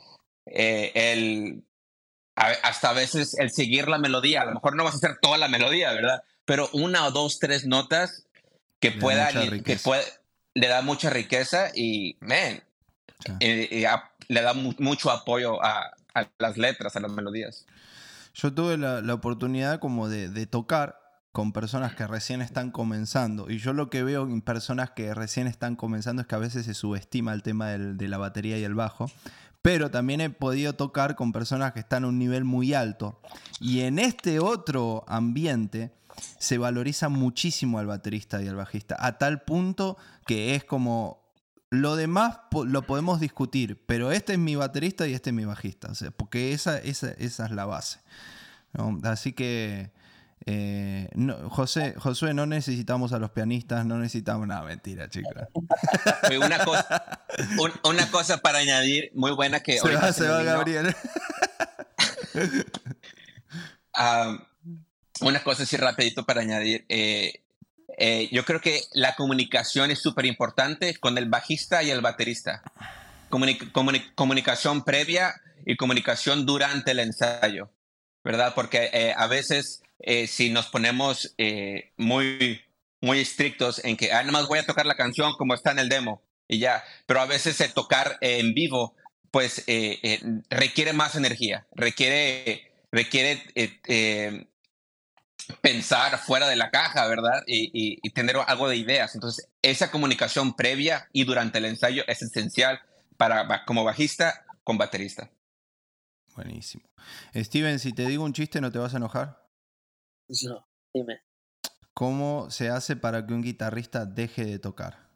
[0.46, 1.64] eh, el,
[2.34, 5.38] hasta a veces el seguir la melodía, a lo mejor no vas a hacer toda
[5.38, 6.22] la melodía, ¿verdad?
[6.44, 8.26] Pero una o dos, tres notas
[8.78, 10.04] que puedan, que puede,
[10.54, 12.62] le da mucha riqueza y, man,
[13.40, 13.86] eh,
[14.28, 17.66] le da mu- mucho apoyo a, a las letras, a las melodías.
[18.34, 21.00] Yo tuve la, la oportunidad como de, de tocar
[21.36, 23.50] con personas que recién están comenzando.
[23.50, 26.64] Y yo lo que veo en personas que recién están comenzando es que a veces
[26.64, 29.10] se subestima el tema de la batería y el bajo.
[29.60, 33.20] Pero también he podido tocar con personas que están a un nivel muy alto.
[33.60, 35.92] Y en este otro ambiente
[36.38, 38.96] se valoriza muchísimo al baterista y al bajista.
[38.98, 41.22] A tal punto que es como...
[41.68, 45.88] Lo demás lo podemos discutir, pero este es mi baterista y este es mi bajista.
[45.90, 48.00] O sea, porque esa, es la base.
[49.02, 49.92] Así que,
[50.46, 55.32] eh, no, José, Josué, no necesitamos a los pianistas, no necesitamos nada, mentira, chicos.
[56.40, 57.20] Una cosa,
[57.58, 60.42] un- una cosa para añadir muy buena que Se va, se va.
[60.42, 60.94] Gabriel.
[63.98, 64.36] Ah,
[65.22, 66.84] una cosa así rapidito para añadir.
[66.88, 67.42] eh,
[67.98, 72.60] eh, yo creo que la comunicación es súper importante con el bajista y el baterista.
[73.30, 77.70] Comuni- comuni- comunicación previa y comunicación durante el ensayo,
[78.26, 78.54] ¿verdad?
[78.56, 82.60] Porque eh, a veces eh, si nos ponemos eh, muy,
[83.00, 85.78] muy estrictos en que, ah, nada más voy a tocar la canción como está en
[85.78, 88.96] el demo y ya, pero a veces el tocar en vivo,
[89.30, 93.44] pues eh, requiere más energía, requiere, requiere
[95.60, 97.44] pensar fuera de la caja, ¿verdad?
[97.46, 97.70] Y,
[98.02, 99.14] y- tener algo de ideas.
[99.14, 102.80] Entonces, esa comunicación previa y durante el ensayo es esencial
[103.16, 105.30] para como bajista con baterista.
[106.36, 106.84] Buenísimo.
[107.34, 109.48] Steven, si te digo un chiste, ¿no te vas a enojar?
[110.44, 111.22] No, dime.
[111.94, 115.08] ¿Cómo se hace para que un guitarrista deje de tocar?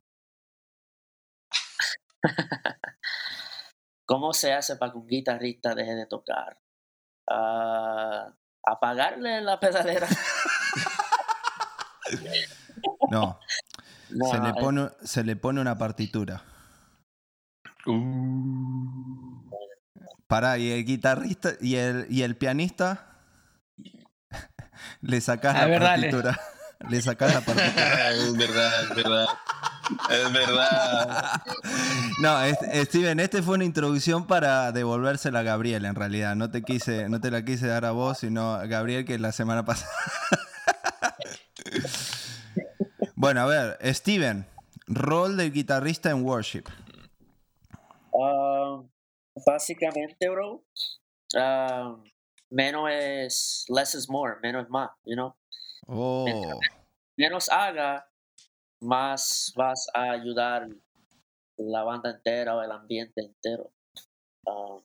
[4.06, 6.59] ¿Cómo se hace para que un guitarrista deje de tocar?
[7.28, 10.09] Ah, apagarle la pedalera.
[13.09, 13.38] No,
[14.11, 16.42] No, se, le eh, pone, se le pone una partitura.
[20.31, 23.19] Pará, y el guitarrista y el, y el pianista
[25.03, 26.09] le sacás la ver, dale.
[26.11, 26.40] partitura.
[26.88, 28.11] Le sacás la partitura.
[28.12, 29.27] es verdad, es verdad.
[30.09, 31.43] Es verdad.
[32.21, 32.57] No, es-
[32.88, 36.37] Steven, este fue una introducción para devolvérsela a Gabriel, en realidad.
[36.37, 39.33] No te quise, no te la quise dar a vos, sino a Gabriel, que la
[39.33, 39.90] semana pasada.
[43.16, 44.47] bueno, a ver, Steven,
[44.87, 46.64] rol del guitarrista en Worship.
[48.14, 48.81] ah,
[49.46, 50.64] básicamente, bro,
[51.37, 51.96] ah,
[52.50, 55.35] menos es less is more, menos es más, you know.
[55.87, 56.26] Oh,
[57.16, 58.09] Menos haga,
[58.81, 60.68] más vas a ayudar
[61.57, 63.72] la banda entera o el ambiente entero.
[64.46, 64.79] Ah,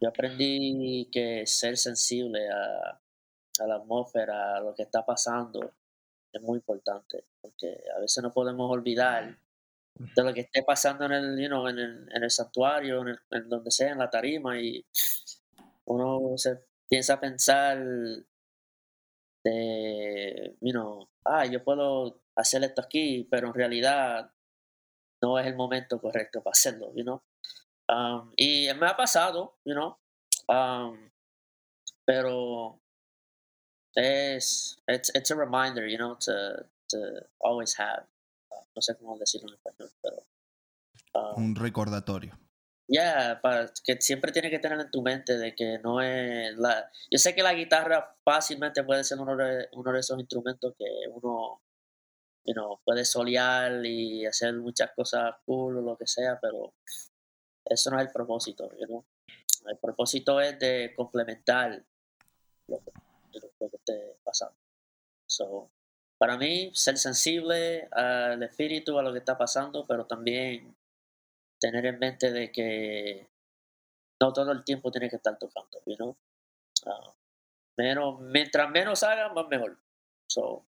[0.00, 3.00] yo aprendí que ser sensible a,
[3.60, 5.72] a la atmósfera, a lo que está pasando,
[6.32, 9.38] es muy importante, porque a veces no podemos olvidar
[9.98, 13.08] de lo que esté pasando en el, you know, en el, en el santuario, en,
[13.08, 14.84] el- en donde sea, en la tarima, y
[15.86, 17.78] uno se piensa a pensar
[19.44, 24.30] de, you know, ah, yo puedo hacer esto aquí, pero en realidad
[25.22, 27.22] no es el momento correcto para hacerlo, you know.
[27.88, 29.96] Um, y me ha pasado, you know,
[30.48, 31.10] um,
[32.04, 32.80] pero
[33.94, 38.06] es, it's, it's a reminder, you know, to, to always have,
[38.76, 40.26] no sé cómo decirlo en español, pero
[41.14, 42.38] um, un recordatorio.
[42.86, 46.90] ya, para que siempre tiene que tener en tu mente de que no es la.
[47.10, 50.84] Yo sé que la guitarra fácilmente puede ser uno de, uno de esos instrumentos que
[51.10, 51.62] uno,
[52.44, 56.74] you know, puede solear y hacer muchas cosas cool o lo que sea, pero
[57.64, 59.04] eso no es el propósito, you know.
[59.66, 61.84] El propósito es de complementar
[62.68, 62.92] lo que,
[63.58, 64.56] lo que esté pasando.
[65.26, 65.70] So,
[66.18, 70.76] para mí, ser sensible al espíritu, a lo que está pasando, pero también
[71.60, 73.28] tener en mente de que
[74.20, 76.16] no todo el tiempo tiene que estar tocando, you know?
[76.86, 77.14] Ah,
[77.76, 79.78] menos, mientras menos haga, más mejor.
[80.28, 80.66] So,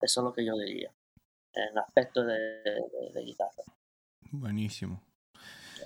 [0.00, 0.92] eso es lo que yo diría
[1.54, 2.82] en el aspecto de-
[3.14, 3.64] de guitarra.
[4.30, 5.02] Buenísimo.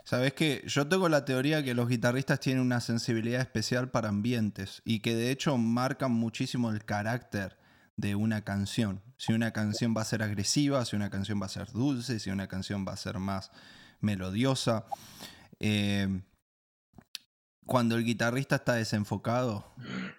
[0.04, 4.82] Sabes que yo tengo la teoría que los guitarristas tienen una sensibilidad especial para ambientes
[4.84, 7.56] y que de hecho marcan muchísimo el carácter
[7.96, 9.02] de una canción.
[9.16, 12.30] Si una canción va a ser agresiva, si una canción va a ser dulce, si
[12.30, 13.50] una canción va a ser más
[14.00, 14.86] melodiosa.
[15.60, 16.22] Eh,
[17.64, 19.72] cuando el guitarrista está desenfocado,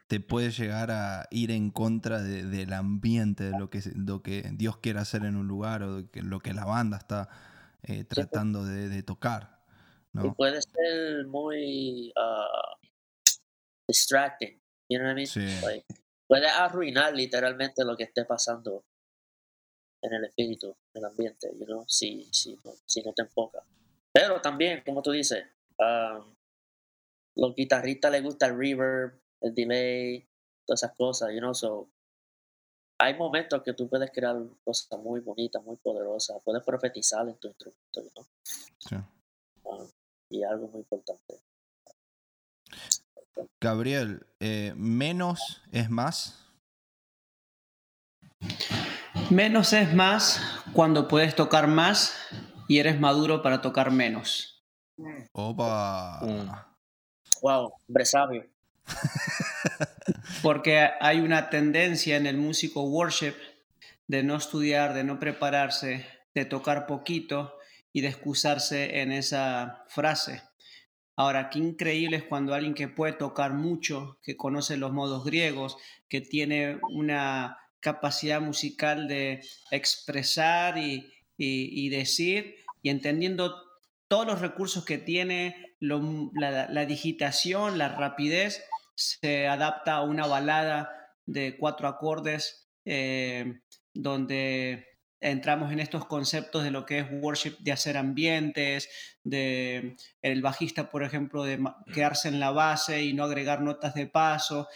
[0.07, 4.21] te puede llegar a ir en contra de- del ambiente, de lo que, se- lo
[4.23, 7.27] que Dios quiere hacer en un lugar o de que- lo que la banda está
[7.83, 9.61] eh, tratando de, de tocar.
[10.13, 10.33] Y ¿no?
[10.35, 12.77] puede ser muy ah,
[13.89, 15.27] distracting, you know what I mean?
[15.27, 15.41] Sí.
[15.65, 15.85] Like,
[16.33, 18.83] puede arruinar literalmente lo que esté pasando
[20.01, 23.63] en el espíritu, en el ambiente, you know, si, si, no, si no te enfoca.
[24.11, 25.45] Pero también, como tú dices,
[25.77, 26.33] um,
[27.35, 30.27] los guitarristas les gusta el reverb, el delay,
[30.65, 31.87] todas esas cosas, you know, so
[32.99, 37.49] hay momentos que tú puedes crear cosas muy bonitas, muy poderosas, puedes profetizar en tu
[37.49, 38.25] instrumento, you know?
[38.79, 38.95] Sí.
[39.65, 39.87] Um,
[40.31, 41.43] y algo muy importante.
[43.61, 46.45] Gabriel, eh, menos es más.
[49.29, 50.41] Menos es más
[50.73, 52.15] cuando puedes tocar más
[52.67, 54.63] y eres maduro para tocar menos.
[55.31, 56.19] Opa.
[56.21, 56.49] Mm.
[57.41, 58.45] Wow, hombre sabio.
[60.41, 63.35] Porque hay una tendencia en el músico worship
[64.07, 67.57] de no estudiar, de no prepararse, de tocar poquito
[67.91, 70.43] y de excusarse en esa frase.
[71.15, 75.77] Ahora, qué increíble es cuando alguien que puede tocar mucho, que conoce los modos griegos,
[76.09, 83.61] que tiene una capacidad musical de expresar y, y- decir, y entendiendo
[84.07, 88.63] todos los recursos que tiene, la digitación, la rapidez,
[88.95, 90.89] se adapta a una balada
[91.25, 93.61] de cuatro acordes eh,
[93.93, 94.87] donde
[95.31, 98.89] entramos en estos conceptos de lo que es worship, de hacer ambientes,
[99.23, 103.93] de el bajista, por ejemplo, de ma- quedarse en la base y no agregar notas
[103.95, 104.67] de paso.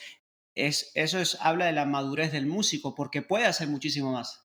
[0.56, 4.46] Es, eso es, habla de la madurez del músico, porque puede hacer muchísimo más.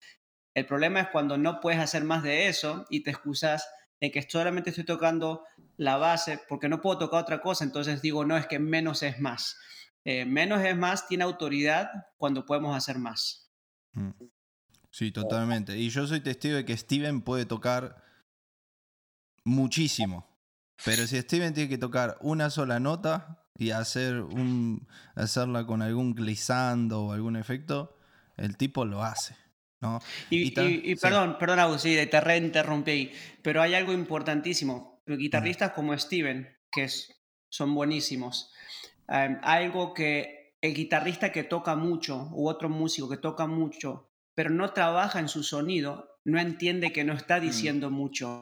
[0.54, 3.68] El problema es cuando no puedes hacer más de eso y te excusas
[4.00, 5.44] de que solamente estoy tocando
[5.76, 9.18] la base porque no puedo tocar otra cosa, entonces digo, no, es que menos es
[9.20, 9.56] más.
[10.04, 13.50] Eh, menos es más tiene autoridad cuando podemos hacer más.
[13.92, 14.10] Mm.
[14.98, 15.78] Sí, totalmente.
[15.78, 18.02] Y yo soy testigo de que Steven puede tocar
[19.44, 20.26] muchísimo.
[20.84, 26.16] Pero si Steven tiene que tocar una sola nota y hacer un, hacerla con algún
[26.16, 27.96] glissando o algún efecto,
[28.36, 29.36] el tipo lo hace.
[29.80, 30.00] ¿no?
[30.30, 31.00] Y, Y ta- y- y sí.
[31.00, 35.00] perdón, perdón, Agus, sí, te reinterrumpí pero hay algo importantísimo.
[35.06, 38.52] Guitarristas como Steven, que es- son buenísimos,
[39.08, 44.07] eh, algo que el guitarrista que toca mucho u otro músico que toca mucho,
[44.38, 48.40] pero no trabaja en su sonido, no entiende que no está diciendo mucho.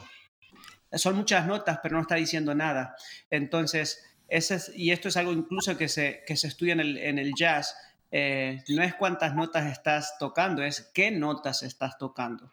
[0.93, 2.95] Son muchas notas, pero no está diciendo nada.
[3.31, 6.99] Entonces, ese es- y esto es algo incluso que se, que se estudia en el,
[6.99, 7.75] en el jazz.
[8.11, 12.53] eh, no es cuántas notas estás tocando, es qué notas estás tocando.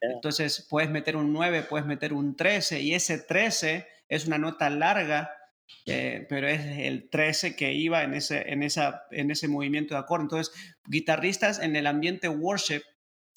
[0.00, 4.70] Entonces, puedes meter un 9, puedes meter un 13, y ese 13 es una nota
[4.70, 5.30] larga,
[5.86, 10.00] eh, pero es el 13 que iba en ese, en, esa, en ese movimiento de
[10.00, 10.24] acorde.
[10.24, 10.54] Entonces,
[10.86, 12.82] guitarristas en el ambiente worship,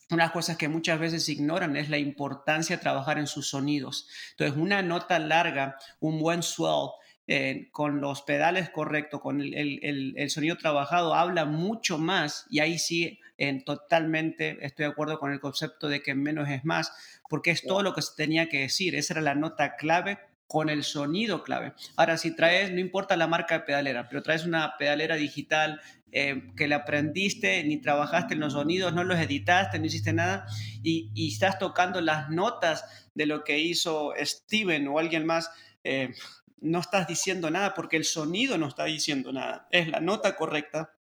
[0.10, 3.50] una de las cosas que muchas veces ignoran es la importancia de trabajar en sus
[3.50, 4.10] sonidos.
[4.32, 6.90] Entonces, una nota larga, un buen swell,
[7.28, 12.46] eh, con los pedales correctos, con el, el- el- el sonido trabajado, habla mucho más
[12.50, 16.66] y ahí sí, en totalmente estoy de acuerdo con el concepto de que menos es
[16.66, 16.92] más,
[17.30, 20.20] porque es todo lo que se tenía que decir, esa era la nota clave
[20.52, 21.72] con el sonido clave.
[21.96, 25.80] Ahora, si traes, no importa la marca de pedalera, pero traes una pedalera digital
[26.12, 30.46] eh, que la aprendiste, ni trabajaste en los sonidos, no los editaste, no hiciste nada,
[30.84, 32.84] y, estás tocando las notas
[33.16, 35.50] de lo que hizo Steven o alguien más,
[35.86, 36.14] eh,
[36.60, 39.70] no estás diciendo nada porque el sonido no está diciendo nada.
[39.72, 40.98] Es la nota correcta,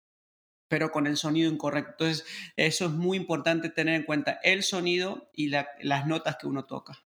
[0.68, 1.90] pero con el sonido incorrecto.
[2.04, 6.46] Entonces, eso es muy importante tener en cuenta el sonido y la- las notas que
[6.46, 7.04] uno toca.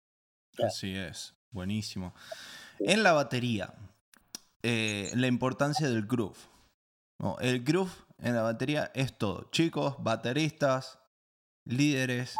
[0.58, 2.14] Así es, buenísimo.
[2.78, 3.74] En la batería,
[4.62, 6.38] eh, la importancia del groove.
[7.40, 9.48] El groove en la batería es todo.
[9.50, 10.98] Chicos, bateristas,
[11.64, 12.36] líderes.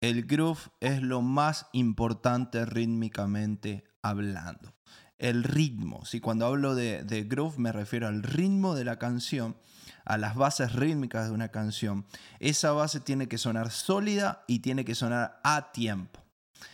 [0.00, 4.74] El groove es lo más importante rítmicamente hablando.
[5.18, 9.56] El ritmo, si cuando hablo de, de groove me refiero al ritmo de la canción,
[10.04, 12.06] a las bases rítmicas de una canción.
[12.38, 16.20] Esa base tiene que sonar sólida y tiene que sonar a tiempo.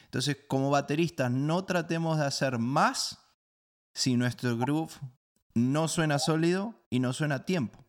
[0.04, 3.18] Entonces, como bateristas, no tratemos de hacer más
[3.92, 4.92] si nuestro groove
[5.54, 7.84] no suena sólido y no suena a tiempo.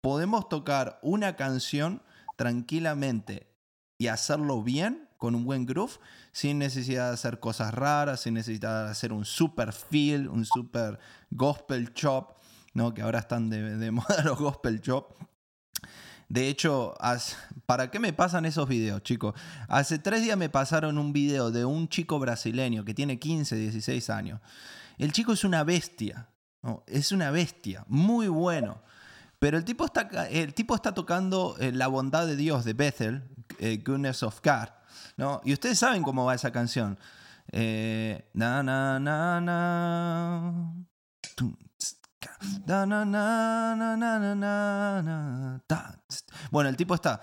[0.00, 2.02] Podemos tocar una canción
[2.36, 3.52] tranquilamente
[3.98, 5.98] y hacerlo bien con un buen groove
[6.32, 10.98] sin necesidad de hacer cosas raras, sin necesidad de hacer un super feel, un super
[11.30, 12.38] gospel chop,
[12.74, 12.92] ¿no?
[12.94, 15.12] que ahora están de, de moda los gospel chop.
[16.32, 16.94] De hecho,
[17.66, 19.34] ¿para qué me pasan esos videos, chicos?
[19.68, 24.08] Hace tres días me pasaron un video de un chico brasileño que tiene 15, 16
[24.08, 24.40] años.
[24.96, 26.30] El chico es una bestia,
[26.86, 28.80] es una bestia, muy bueno.
[29.38, 33.24] Pero el tipo está, el tipo está tocando eh, La bondad de Dios de Bethel,
[33.58, 34.70] eh, Goodness of God.
[35.18, 35.42] ¿no?
[35.44, 36.98] Y ustedes saben cómo va esa canción.
[37.48, 40.72] Eh, na, na, na, na.
[42.66, 45.60] Na, na, na, na, na, na.
[46.52, 47.20] Bueno, el tipo está.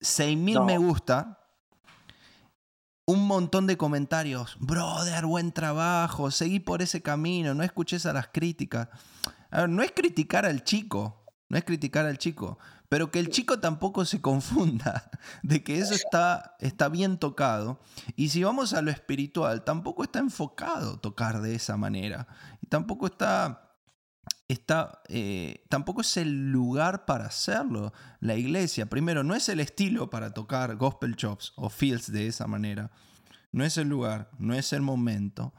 [0.00, 0.64] 6000 No.
[0.64, 1.40] me gusta.
[3.04, 4.56] Un montón de comentarios.
[4.60, 6.30] Brother, buen trabajo.
[6.30, 7.54] Seguí por ese camino.
[7.54, 8.88] No escuches a las críticas.
[9.50, 11.21] A ver, no es criticar al chico.
[11.52, 12.58] No es criticar al chico.
[12.88, 15.10] Pero que el chico tampoco se confunda
[15.42, 17.78] de que eso está, está bien tocado.
[18.16, 22.26] Y si vamos a lo espiritual, tampoco está enfocado tocar de esa manera.
[22.62, 23.76] Y tampoco está,
[24.48, 27.92] está eh, tampoco es el lugar para hacerlo.
[28.20, 32.46] La iglesia, primero, no es el estilo para tocar gospel chops o fields de esa
[32.46, 32.90] manera.
[33.52, 35.52] No es el lugar, no es el momento.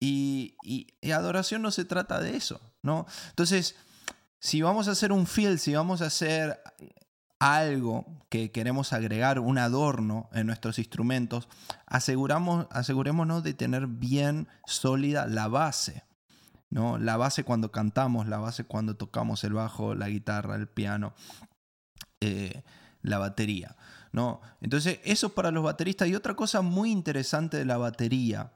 [0.00, 3.04] Y, y- y adoración no se trata de eso, ¿no?
[3.30, 3.74] Entonces,
[4.40, 6.60] si vamos a hacer un field, si vamos a hacer
[7.38, 11.48] algo que queremos agregar, un adorno en nuestros instrumentos,
[11.86, 16.04] aseguramos, asegurémonos de tener bien sólida la base.
[16.70, 16.98] ¿no?
[16.98, 21.14] La base cuando cantamos, la base cuando tocamos el bajo, la guitarra, el piano,
[22.20, 22.62] eh,
[23.02, 23.76] la batería.
[24.12, 24.40] ¿no?
[24.60, 26.08] Entonces, eso para los bateristas.
[26.08, 28.52] Y otra cosa muy interesante de la batería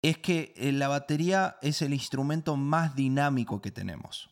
[0.00, 4.30] es que eh, la batería es el instrumento más dinámico que tenemos.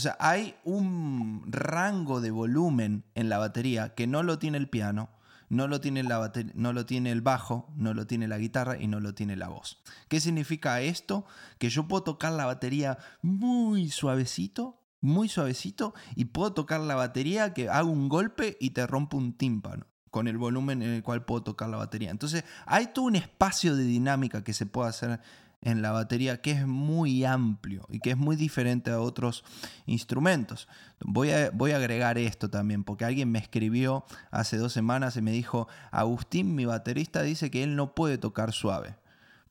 [0.00, 4.66] O sea, hay un rango de volumen en la batería que no lo tiene el
[4.66, 5.10] piano,
[5.50, 8.86] no lo tiene, la no lo tiene el bajo, no lo tiene la guitarra y
[8.86, 9.82] no lo tiene la voz.
[10.08, 11.26] ¿Qué significa esto?
[11.58, 17.52] Que yo puedo tocar la batería muy suavecito, muy suavecito, y puedo tocar la batería
[17.52, 21.26] que hago un golpe y te rompo un tímpano con el volumen en el cual
[21.26, 22.10] puedo tocar la batería.
[22.10, 25.20] Entonces, hay todo un espacio de dinámica que se puede hacer
[25.62, 29.44] en la batería que es muy amplio y que es muy diferente a otros
[29.86, 30.68] instrumentos.
[31.00, 35.22] Voy a, voy a agregar esto también, porque alguien me escribió hace dos semanas y
[35.22, 38.96] me dijo, Agustín, mi baterista, dice que él no puede tocar suave,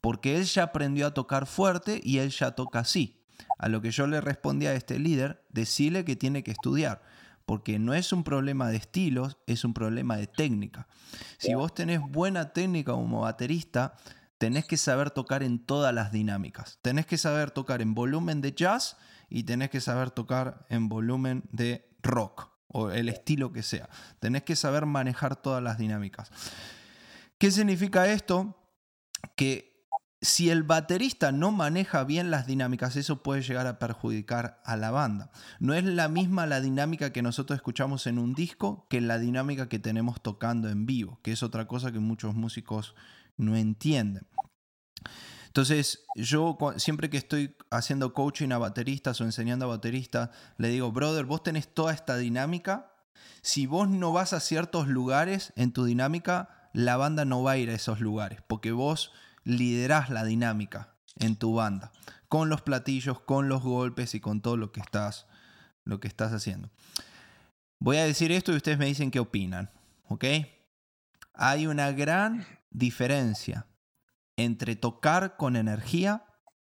[0.02, 3.16] porque él ya aprendió a tocar fuerte y él ya toca así.
[3.58, 7.02] A lo que yo le respondí a este líder, decirle que tiene que estudiar,
[7.46, 10.88] porque no es un problema de estilos, es un problema de técnica.
[11.38, 13.96] Si vos tenés buena técnica como baterista,
[14.40, 16.80] tenés que saber tocar en todas las dinámicas.
[16.82, 18.98] Tenés que saber tocar en volumen de jazz
[19.30, 23.90] y tenés que saber tocar en volumen de rock o el estilo que sea.
[24.20, 26.32] Tenés que saber manejar todas las dinámicas.
[27.38, 28.56] ¿Qué significa esto?
[29.36, 29.86] Que
[30.22, 34.92] si el baterista no maneja bien las dinámicas, eso puede llegar a perjudicar a la
[34.92, 35.32] banda.
[35.60, 39.68] No es la misma la dinámica que nosotros escuchamos en un disco que la dinámica
[39.68, 42.96] que tenemos tocando en vivo, que es otra cosa que muchos músicos
[43.40, 44.28] no entienden.
[45.48, 50.92] Entonces, yo siempre que estoy haciendo coaching a bateristas o enseñando a bateristas, le digo,
[50.92, 52.94] brother, vos tenés toda esta dinámica.
[53.42, 57.58] Si vos no vas a ciertos lugares en tu dinámica, la banda no va a
[57.58, 59.12] ir a esos lugares, porque vos
[59.44, 61.92] liderás la dinámica en tu banda,
[62.28, 65.26] con los platillos, con los golpes y con todo lo que estás,
[65.84, 66.70] lo que estás haciendo.
[67.80, 69.72] Voy a decir esto y ustedes me dicen qué opinan,
[70.10, 70.26] ¿ok?
[71.34, 73.68] Hay una gran diferencia
[74.38, 76.26] entre tocar con energía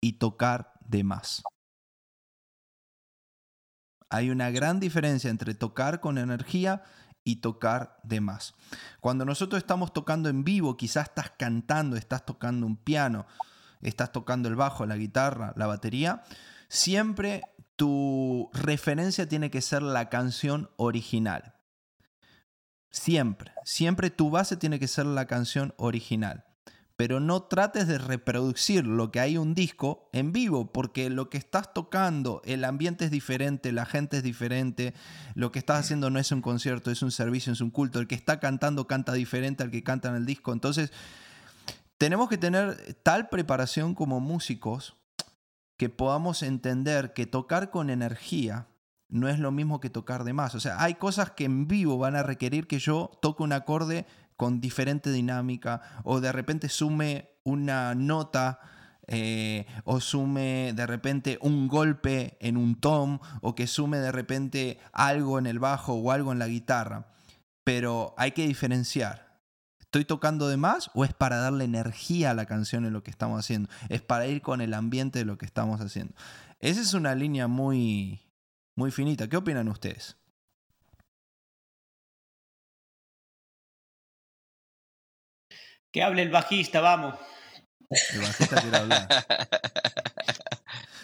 [0.02, 1.42] y tocar de más.
[4.10, 6.84] Hay una gran diferencia entre tocar con energía
[7.24, 8.54] y tocar de más.
[9.02, 13.26] Cuando nosotros estamos tocando en vivo, quizás estás cantando, estás tocando un piano,
[13.82, 16.24] estás tocando el bajo, la guitarra, la batería,
[16.70, 17.42] siempre
[17.76, 21.55] tu referencia tiene que ser la canción original.
[22.96, 26.46] Siempre, siempre tu base tiene que ser la canción original.
[26.96, 31.38] Pero no trates de reproducir lo que hay un disco en vivo, porque lo que
[31.38, 34.94] estás tocando, el ambiente es diferente, la gente es diferente,
[35.34, 38.00] lo que estás haciendo no es un concierto, es un servicio, es un culto.
[38.00, 40.54] El que está cantando canta diferente al que canta en el disco.
[40.54, 40.94] Entonces,
[41.98, 44.96] tenemos que tener tal preparación como músicos
[45.76, 48.68] que podamos entender que tocar con energía
[49.10, 50.56] no es lo mismo que tocar de más.
[50.56, 54.06] O sea, hay cosas que en vivo van a requerir que yo toque un acorde
[54.36, 58.60] con diferente dinámica o de repente sume una nota
[59.08, 64.80] eh, o sume de repente un golpe en un tom o que sume de repente
[64.92, 67.08] algo en el bajo o algo en la guitarra.
[67.64, 69.26] Pero hay que diferenciar.
[69.80, 73.12] ¿Estoy tocando de más o es para darle energía a la canción en lo que
[73.12, 73.70] estamos haciendo?
[73.88, 76.14] Es para ir con el ambiente de lo que estamos haciendo.
[76.60, 78.25] Esa es una línea muy,
[78.76, 79.28] muy finita.
[79.28, 80.18] ¿Qué opinan ustedes?
[85.92, 87.16] Que hable el bajista, vamos.
[88.14, 89.08] El bajista quiere hablar.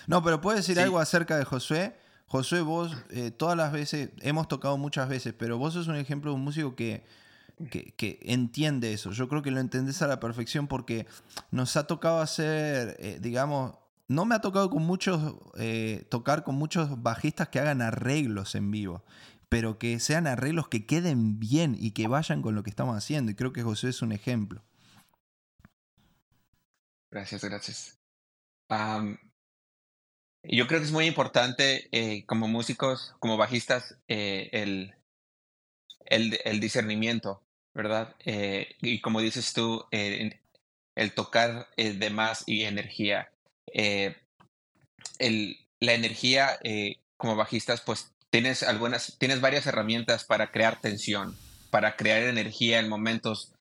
[0.07, 0.81] No, pero puedes decir Sí.
[0.81, 1.95] algo acerca de Josué.
[2.25, 6.31] Josué, vos eh, todas las veces, hemos tocado muchas veces, pero vos sos un ejemplo
[6.31, 7.05] de un músico que
[7.69, 9.11] que, entiende eso.
[9.11, 11.05] Yo creo que lo entendés a la perfección porque
[11.51, 13.75] nos ha tocado hacer, eh, digamos,
[14.11, 18.69] no me ha tocado con muchos, eh, tocar con muchos bajistas que hagan arreglos en
[18.69, 19.05] vivo,
[19.47, 23.31] pero que sean arreglos que queden bien y que vayan con lo que estamos haciendo.
[23.31, 24.61] Y creo que José es un ejemplo.
[27.09, 27.99] Gracias, gracias.
[30.43, 34.93] yo creo que es muy importante eh, como músicos, como bajistas, eh, el,
[36.05, 37.41] el, discernimiento,
[37.73, 38.15] ¿verdad?
[38.25, 43.31] Y como dices tú, el tocar de más y energía.
[43.73, 46.59] El, la energía
[47.17, 51.37] como bajistas, pues tienes algunas, tienes varias herramientas para crear tensión,
[51.69, 53.53] para crear energía en momentos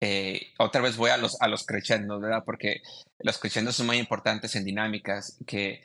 [0.00, 2.42] eh, otra vez voy a los, a los crescendos, ¿verdad?
[2.44, 2.82] Porque
[3.18, 5.82] los crescendos son muy importantes en dinámicas que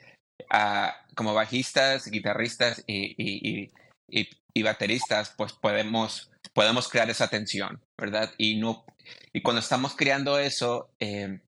[0.50, 3.70] ah, como bajistas, guitarristas y,
[4.08, 8.32] y, bateristas, pues podemos, podemos crear esa tensión, ¿verdad?
[8.38, 8.84] Y, no,
[9.32, 11.40] y cuando estamos creando eso, em,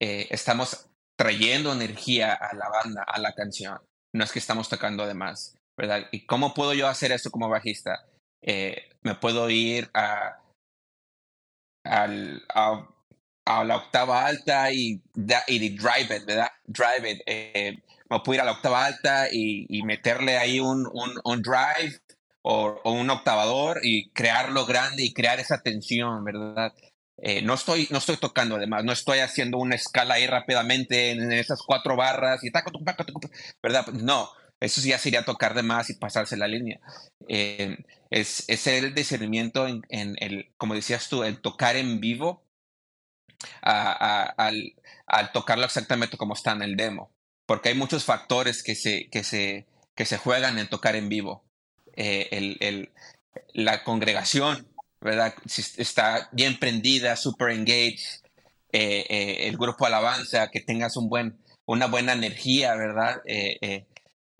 [0.00, 0.89] eh, estamos
[1.20, 3.78] trayendo energía a la banda, a la canción.
[4.14, 6.08] No es que estamos tocando de más, ¿verdad?
[6.12, 8.06] ¿Y cómo puedo yo hacer eso como bajista?
[8.40, 10.38] Eh, me puedo ir a
[11.84, 15.02] al, a, la octava alta y,
[15.46, 16.48] y drive it, ¿verdad?
[16.64, 17.20] Drive it.
[17.26, 17.76] Eh,
[18.08, 22.00] me puedo ir a la octava alta y, y meterle ahí un, un, un drive
[22.40, 26.72] o, o, un octavador y crearlo grande y crear esa tensión, ¿verdad?
[27.22, 31.32] Eh, no, estoy, no estoy tocando además, no estoy haciendo una escala ahí rápidamente en,
[31.32, 32.50] esas cuatro barras y
[33.62, 33.86] ¿verdad?
[33.88, 36.80] No, eso ya sería tocar de más y pasarse la línea.
[37.28, 37.76] Eh,
[38.10, 42.42] es, es, el discernimiento en, el, como decías tú, el tocar en vivo
[43.62, 44.74] al,
[45.06, 47.12] al, tocarlo exactamente como está en el demo.
[47.46, 51.44] Porque hay muchos factores que se, que se, que se juegan en tocar en vivo.
[51.96, 52.90] Eh, el,
[53.52, 54.66] la congregación,
[55.00, 55.34] ¿verdad?
[55.76, 58.22] Está bien prendida, super engaged,
[58.72, 63.22] eh, el grupo alabanza, que tengas un buen, una buena energía, ¿verdad?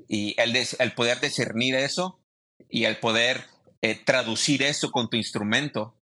[0.09, 2.21] Y el, el poder discernir eso
[2.69, 3.45] y el poder
[3.83, 5.95] eh, traducir eso con tu instrumento,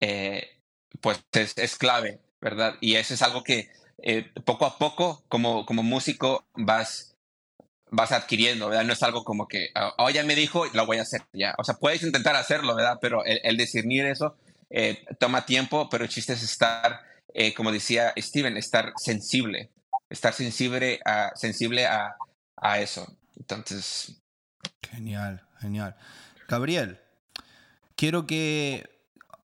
[0.00, 0.58] eh,
[1.00, 2.74] pues es, es, clave, ¿verdad?
[2.80, 3.70] Y eso es algo que
[4.02, 7.11] eh, poco a poco, como, como músico, vas,
[7.92, 8.84] vas adquiriendo, ¿verdad?
[8.84, 9.68] No es algo como que,
[9.98, 11.54] oh, ya me dijo, lo voy a hacer ya.
[11.58, 12.98] O sea, puedes intentar hacerlo, ¿verdad?
[13.00, 14.36] Pero el, el discernir eso
[15.18, 17.02] toma tiempo, pero el chiste es estar,
[17.56, 19.70] como decía Steven, estar sensible,
[20.08, 22.16] estar sensible a, sensible a,
[22.56, 23.06] a eso.
[23.36, 24.22] Entonces.
[24.82, 25.96] Genial, genial.
[26.48, 27.00] Gabriel,
[27.96, 28.88] quiero que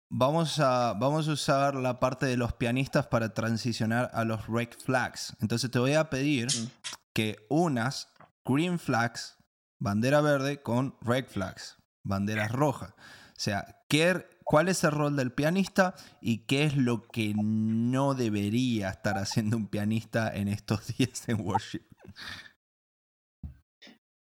[0.08, 4.68] vamos a, vamos a usar la parte de los pianistas para transicionar a los red
[4.84, 5.34] flags.
[5.40, 6.70] Entonces te voy a pedir mm.
[7.12, 8.08] que unas
[8.44, 9.36] green flags,
[9.80, 12.94] bandera verde, con red flags, banderas rojas.
[13.36, 18.14] O sea, ¿qué, ¿cuál es el rol del pianista y qué es lo que no
[18.14, 21.82] debería estar haciendo un pianista en estos días en worship?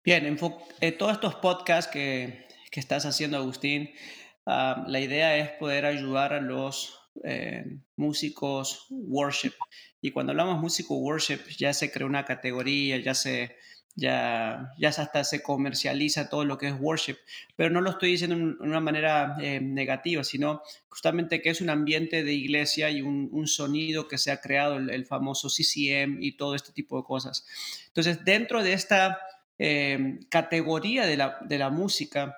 [0.04, 3.90] Bien, en todos estos podcasts que, que estás haciendo, Agustín,
[4.46, 7.64] ah, la idea es poder ayudar a los eh,
[7.96, 9.52] músicos worship.
[10.00, 13.56] Y cuando hablamos músico worship, ya se crea una categoría, ya se,
[14.00, 17.16] ya, ya hasta se comercializa todo lo que es worship,
[17.56, 21.70] pero no lo estoy diciendo de una manera eh, negativa, sino justamente que es un
[21.70, 26.18] ambiente de iglesia y un, un sonido que se ha creado, el, el, famoso CCM
[26.20, 27.46] y todo este tipo de cosas.
[27.88, 29.18] Entonces, dentro de esta
[29.62, 32.34] Em, categoría de la, de la, música,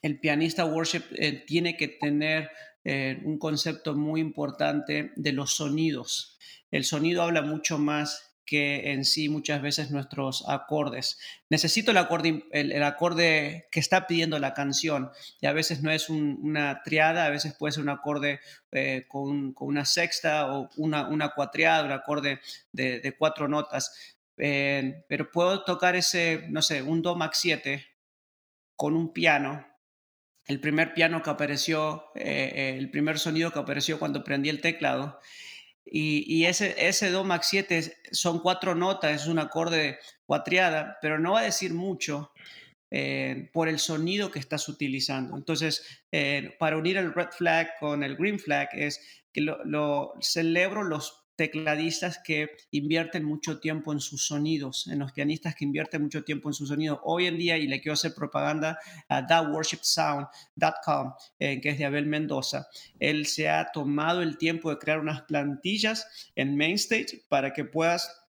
[0.00, 2.50] el pianista worship eh, tiene que tener
[2.84, 6.38] eh, un concepto muy importante de los sonidos.
[6.70, 11.18] El sonido habla mucho más que en sí muchas veces nuestros acordes.
[11.50, 16.08] Necesito el acorde, el, acorde que está pidiendo la canción y a veces no es
[16.08, 18.40] una triada, a veces puede ser un acorde
[18.72, 22.40] eh, con, con, una sexta o una, una cuatriada, un acorde
[22.72, 24.16] de, cuatro notas.
[24.38, 27.84] Eh, pero puedo tocar ese, no sé, un Do Max 7
[28.76, 29.66] con un piano.
[30.46, 35.20] El primer piano que apareció, eh, el primer sonido que apareció cuando prendí el teclado.
[35.90, 41.32] Y, ese, ese Do Max 7 son cuatro notas, es un acorde cuatriada, pero no
[41.32, 42.32] va a decir mucho
[43.52, 45.36] por el sonido que estás utilizando.
[45.36, 46.04] Entonces,
[46.58, 49.00] para unir el red flag con el green flag es
[49.32, 55.54] que lo celebro los tecladistas que invierten mucho tiempo en sus sonidos, en los pianistas
[55.54, 56.98] que invierten mucho tiempo en sus sonidos.
[57.04, 58.76] Hoy en día, y le quiero hacer propaganda
[59.08, 62.66] a thatworshipsound.com, eh, que es de Abel Mendoza,
[62.98, 68.26] él se ha tomado el tiempo de crear unas plantillas en Mainstage para que puedas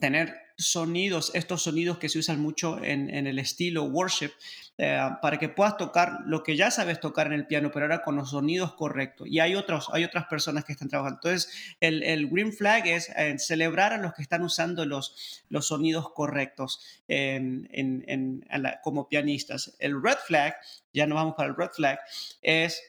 [0.00, 4.32] tener sonidos, estos sonidos que se usan mucho en, el estilo worship,
[4.76, 8.02] eh, para que puedas tocar lo que ya sabes tocar en el piano, pero ahora
[8.02, 9.28] con los sonidos correctos.
[9.30, 11.20] Y hay, otros, hay otras personas que están trabajando.
[11.22, 16.10] Entonces, el, green flag es eh, celebrar a los que están usando los, los sonidos
[16.12, 16.84] correctos
[18.82, 19.76] como pianistas.
[19.78, 20.56] El red flag,
[20.92, 22.00] ya no vamos para el red flag,
[22.42, 22.82] es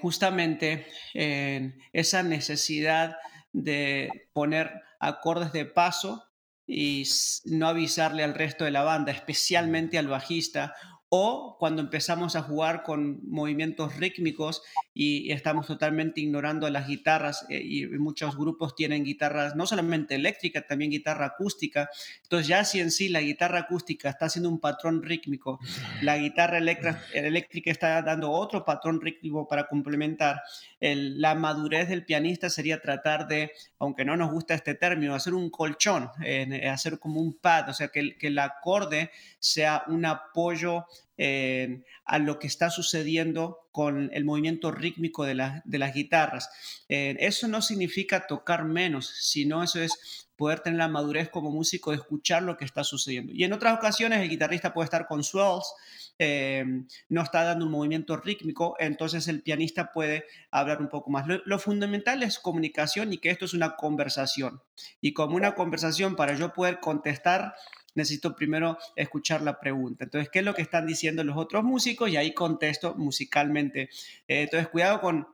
[0.00, 3.16] justamente en esa necesidad
[3.52, 6.29] de poner acordes de paso
[6.72, 7.04] y
[7.46, 10.74] no avisarle al resto de la banda, especialmente al bajista
[11.12, 14.62] o cuando empezamos a jugar con movimientos rítmicos
[14.94, 20.66] y, estamos totalmente ignorando las guitarras eh, y muchos grupos tienen guitarras no solamente eléctricas,
[20.68, 21.90] también guitarra acústica.
[22.22, 25.58] Entonces ya si en sí la guitarra acústica está haciendo un patrón rítmico,
[26.02, 30.42] la guitarra eléctrica está dando otro patrón rítmico para complementar,
[30.80, 33.50] la madurez del pianista sería tratar de,
[33.80, 37.74] aunque no nos gusta este término, hacer un colchón, eh, hacer como un pad, o
[37.74, 40.86] sea, que, que el acorde sea un apoyo
[41.18, 46.50] a lo que está sucediendo con el movimiento rítmico de, las guitarras.
[46.88, 51.98] Eso no significa tocar menos, sino eso es poder tener la madurez como músico de
[51.98, 53.30] escuchar lo que está sucediendo.
[53.34, 55.74] Y en otras ocasiones el guitarrista puede estar con swells,
[56.18, 56.64] eh,
[57.10, 61.26] no está dando un movimiento rítmico, entonces el pianista puede hablar un poco más.
[61.26, 64.62] Lo, lo, fundamental es comunicación y que esto es una conversación.
[65.02, 67.54] Y como una conversación, para yo poder contestar
[67.94, 70.04] necesito primero escuchar la pregunta.
[70.04, 72.10] Entonces, ¿qué es lo que están diciendo los otros músicos?
[72.10, 73.90] Y ahí contesto musicalmente.
[74.28, 75.28] Eh, entonces, cuidado con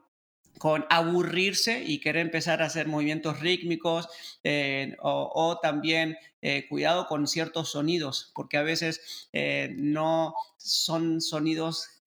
[0.58, 4.08] con aburrirse y querer empezar a hacer movimientos rítmicos
[4.42, 9.28] eh, o, también eh, cuidado con ciertos sonidos, porque a veces
[9.76, 12.00] no son sonidos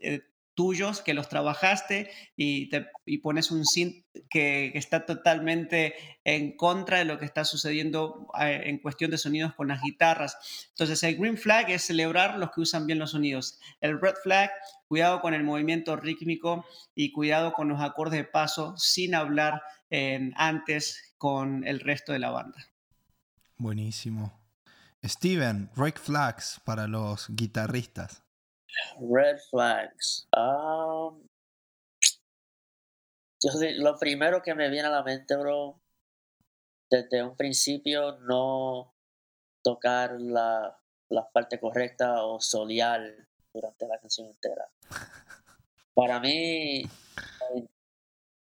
[0.60, 2.88] tuyos que los trabajaste y, te,
[3.24, 5.94] pones un synth que, está totalmente
[6.26, 10.68] en contra de lo que está sucediendo eh, en cuestión de sonidos con las guitarras.
[10.72, 13.58] Entonces el green flag es celebrar los que usan bien los sonidos.
[13.80, 14.52] El red flag,
[14.90, 19.62] cuidado con el movimiento rítmico y cuidado con los acordes de paso sin hablar
[20.36, 22.68] antes con el resto de la banda.
[23.56, 24.38] Buenísimo.
[25.06, 28.24] Steven, red flags para los guitarristas.
[29.00, 30.28] Red flags.
[30.36, 31.28] Um,
[33.42, 35.80] yo, lo primero que me viene a la mente, bro,
[36.90, 38.94] desde un principio no
[39.64, 40.78] tocar la,
[41.10, 44.70] la parte correcta o solear durante la canción entera.
[45.94, 46.84] Para mí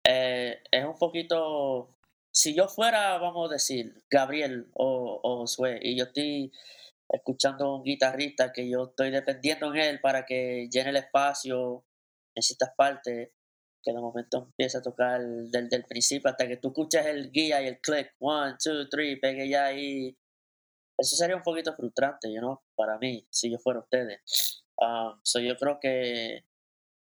[0.05, 1.95] eh, es un poquito,
[2.31, 6.51] si yo fuera, vamos a decir, Gabriel o, o Josué, y yo estoy
[7.11, 11.85] escuchando a un guitarrista que yo estoy dependiendo en él para que llene el espacio
[12.35, 13.31] en ciertas partes,
[13.83, 17.61] que de momento empieza a tocar desde el principio hasta que tú escuches el guía
[17.61, 20.17] y el click, one, two, three, pegue ya ahí.
[20.97, 24.63] Eso sería un poquito frustrante, you know, para mí, si yo fuera ustedes.
[24.77, 26.45] Um, so yo creo que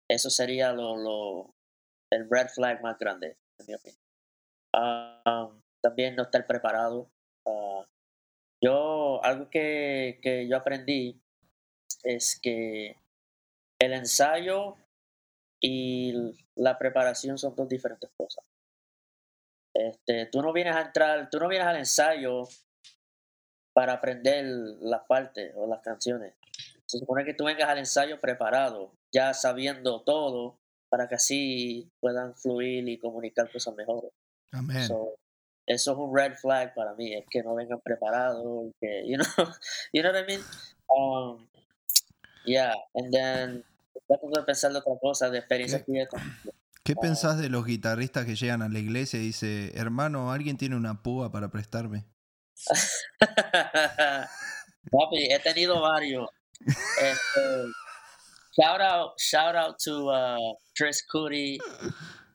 [0.08, 1.54] eso sería lo, lo,
[2.12, 4.02] el red flag más grande, en mi opinión.
[4.74, 7.10] Um, también no estar preparado.
[7.44, 7.82] Uh,
[8.60, 11.20] yo, algo que, que yo aprendí
[12.02, 12.96] es que
[13.80, 14.76] el ensayo
[15.60, 16.12] y
[16.56, 18.44] la preparación son dos diferentes cosas.
[19.74, 22.48] Este, tú no vienes a entrar, tú no vienes al ensayo
[23.72, 24.44] para aprender
[24.80, 26.34] las partes o las canciones.
[26.86, 30.58] Se supone que tú vengas al ensayo preparado, ya sabiendo todo,
[30.90, 34.10] para que así puedan fluir y comunicar cosas mejores.
[34.52, 34.88] Amén
[35.68, 39.26] eso es un red flag para mí, es que no vengan preparados, que, you know,
[39.92, 40.40] you know what I mean?
[40.88, 41.46] Um,
[42.44, 43.64] yeah, and then,
[44.06, 46.08] trato de pensar de otra cosa, de experiencia ¿Qué,
[46.84, 47.00] ¿Qué ah.
[47.00, 51.02] pensás de los guitarristas que llegan a la iglesia y dice, hermano, alguien tiene una
[51.02, 52.06] púa para prestarme?
[54.90, 56.28] Papi, he tenido varios.
[56.66, 57.72] Este,
[58.56, 61.58] shout out, shout out to uh, Chris Cootie.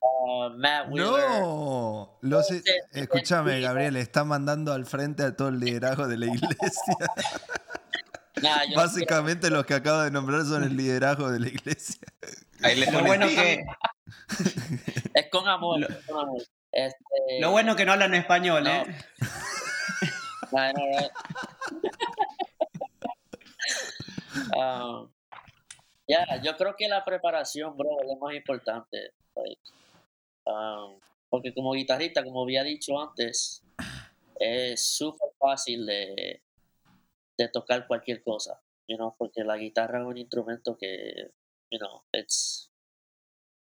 [0.06, 2.46] Uh, Matt No, los,
[2.92, 6.96] escúchame, Gabriel, está mandando al frente a todo el liderazgo de la iglesia.
[8.76, 12.02] Básicamente los que acabo de nombrar son el liderazgo de la iglesia.
[12.92, 13.64] lo bueno que
[15.14, 15.80] es con amor.
[15.80, 15.88] Lo,
[16.70, 18.84] este, lo bueno que no hablan español, ¿eh?
[24.52, 25.08] Um,
[26.08, 29.12] ya, yo creo que la preparación, bro, es lo más importante.
[30.46, 33.62] Um, porque como guitarrista, como había dicho antes,
[34.38, 36.42] es súper fácil de,
[37.36, 41.32] de, tocar cualquier cosa, you know, porque la guitarra es un instrumento que,
[41.70, 42.70] you know, it's...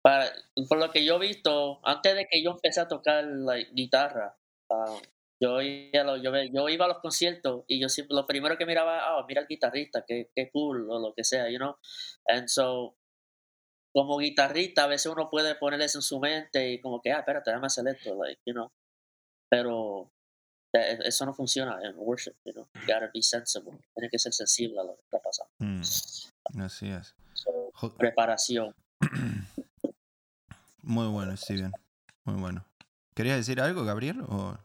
[0.01, 0.29] Para,
[0.67, 4.35] por lo que yo he visto, antes de que yo empecé a tocar la guitarra,
[4.69, 4.99] um,
[5.43, 9.09] Yo, iba yo, yo iba a los conciertos y yo siempre, lo primero que miraba,
[9.09, 11.75] ah, mira el guitarrista, qué, qué cool, o lo que sea, you know.
[12.27, 12.95] And so,
[13.93, 17.19] como guitarrista, a veces uno puede poner eso en su mente y como que, ah,
[17.19, 18.71] espérate, déjame hacer esto, like, you know.
[19.49, 20.11] Pero
[20.73, 22.67] eh, eso no funciona en worship, you know.
[22.73, 23.77] You gotta be sensible.
[23.93, 25.51] Tiene que ser sensible a lo que está pasando.
[25.59, 27.13] Mm, así es.
[27.33, 28.73] So, preparación.
[30.81, 31.71] Muy bueno, sí, bien.
[32.25, 32.65] Muy bueno.
[33.15, 34.21] ¿Querías decir algo, Gabriel?
[34.27, 34.57] O...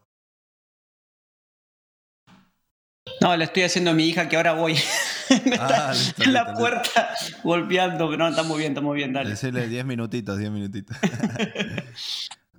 [3.21, 4.75] No, le estoy haciendo a mi hija que ahora voy.
[5.29, 6.59] Me está Ah, listo, en la listo, listo.
[6.59, 7.09] puerta
[7.43, 8.05] golpeando.
[8.09, 9.29] pero No, estamos bien, estamos bien, dale.
[9.31, 10.97] Decirle 10 minutitos, 10 minutitos.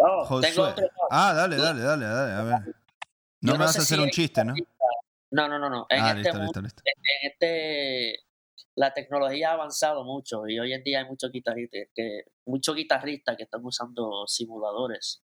[0.03, 0.49] Oh, Josué.
[0.49, 0.87] tengo otro.
[1.11, 2.33] Ah, dale, dale, dale, dale.
[2.33, 2.75] A ver.
[3.43, 4.55] No me no vas a hacer si un chiste, ¿no?
[5.31, 5.87] No, no, no, no.
[5.91, 6.83] En Ah, este listo, mundo, listo, listo.
[6.87, 8.17] en este
[8.77, 13.37] la tecnología ha avanzado mucho y hoy en día hay muchos guitarristas que muchos guitarristas
[13.37, 15.23] que están usando simuladores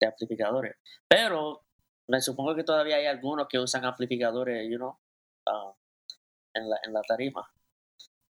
[0.00, 0.76] de amplificadores
[1.06, 1.66] pero
[2.08, 4.98] me supongo que todavía hay algunos que usan amplificadores you know,
[5.46, 5.72] ah,
[6.54, 7.46] en, la, en la tarima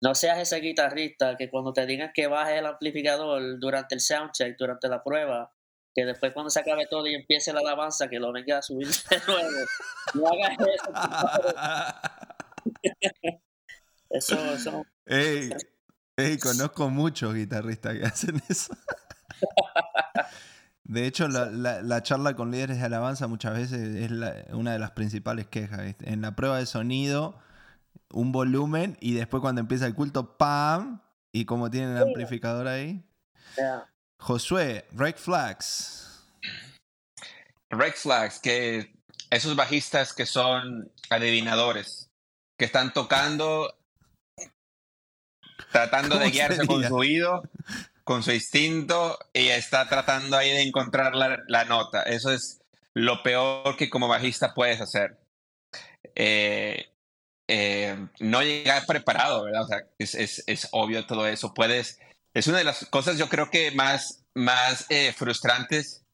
[0.01, 4.57] no seas ese guitarrista que cuando te digan que baje el amplificador durante el soundcheck
[4.59, 5.53] durante la prueba
[5.95, 8.89] que después cuando se acabe todo y empiece la alabanza que lo venga a subir
[8.89, 9.51] de nuevo
[10.15, 10.93] no hagas eso.
[14.11, 15.51] Eso, eso Ey,
[16.17, 18.75] ey, conozco muchos guitarristas que hacen eso.
[20.85, 24.11] De hecho, la, la- la charla con líderes de alabanza muchas veces es
[24.53, 25.95] una de las principales quejas.
[26.01, 27.39] En la prueba de sonido,
[28.15, 31.03] un volumen y después cuando empieza el culto, ¡pam!
[31.33, 33.05] Y como tienen el amplificador ahí.
[33.57, 33.91] yeah.
[34.19, 36.05] Josué, Red Flags.
[37.71, 38.95] Red flags, que
[39.31, 42.11] esos bajistas que son adivinadores,
[42.57, 43.77] que están tocando,
[45.73, 47.43] tratando de ¿Cómo guiarse con su oído,
[48.05, 52.03] con su instinto, y está tratando ahí de encontrar la, la nota.
[52.03, 52.63] Eso es
[52.95, 55.19] lo peor que como bajista puedes hacer.
[56.15, 56.94] Eh,
[57.49, 59.67] eh, no llegar preparado, ¿verdad?
[59.99, 61.55] Es, es, es obvio todo eso.
[61.55, 61.99] Puedes,
[62.33, 66.05] es una de las cosas yo creo que más, más eh, frustrantes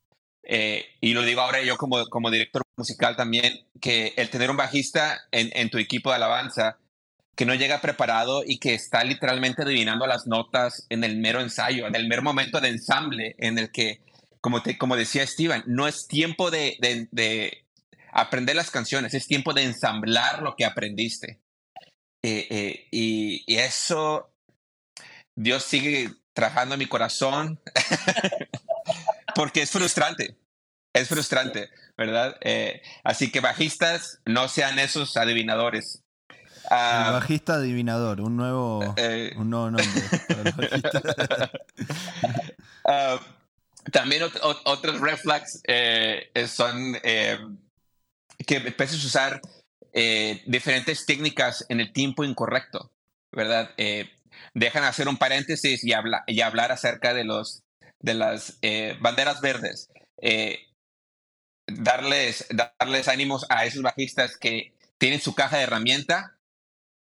[0.42, 4.56] eh, y lo digo ahora yo como, como director musical también, que el tener un
[4.56, 6.78] bajista en, en tu equipo de alabanza
[7.36, 11.86] que no llega preparado y que está literalmente adivinando las notas en el mero ensayo,
[11.86, 14.02] en el mero momento de ensamble, en el que,
[14.40, 17.64] como, te, como decía Steven, no es tiempo de, de
[18.12, 21.40] aprender las canciones, es tiempo de ensamblar lo que aprendiste.
[22.22, 24.32] Eh, eh, y, y eso,
[25.36, 27.60] Dios sigue trabajando en mi corazón
[29.34, 30.36] porque es frustrante.
[30.92, 32.36] Es frustrante, ¿verdad?
[32.40, 36.02] Eh, así que bajistas, no sean esos adivinadores.
[36.64, 38.94] El Ah, bajista adivinador, un nuevo,
[39.36, 40.02] un nuevo nombre.
[40.28, 41.50] para
[42.86, 43.20] ah,
[43.92, 45.62] también ot- ot- otros red flags
[46.48, 46.96] son
[48.46, 49.40] que empieces a usar
[49.92, 52.90] eh, diferentes técnicas en el tiempo incorrecto,
[53.32, 53.70] ¿verdad?
[53.76, 54.10] Eh,
[54.54, 57.62] dejan hacer un paréntesis y, habla- y hablar acerca de, los,
[58.00, 59.88] de las eh, banderas verdes.
[60.22, 60.60] Eh,
[61.66, 66.36] darles, darles ánimos a esos bajistas que tienen su caja de herramienta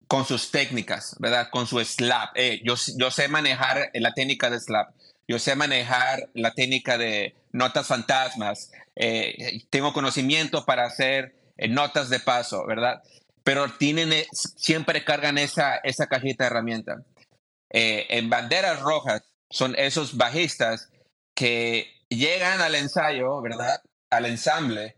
[0.07, 1.49] con sus técnicas, ¿verdad?
[1.51, 2.35] Con su slap.
[2.63, 4.93] Yo, yo sé manejar la técnica de slap.
[5.31, 8.69] Yo sé manejar la técnica de notas fantasmas.
[8.97, 13.01] Eh, tengo conocimiento para hacer eh, notas de paso, ¿verdad?
[13.45, 17.05] Pero tienen, eh, siempre cargan esa, esa cajita de herramienta.
[17.71, 20.89] Eh, en banderas rojas son esos bajistas
[21.33, 23.81] que llegan al ensayo, ¿verdad?
[24.09, 24.97] Al ensamble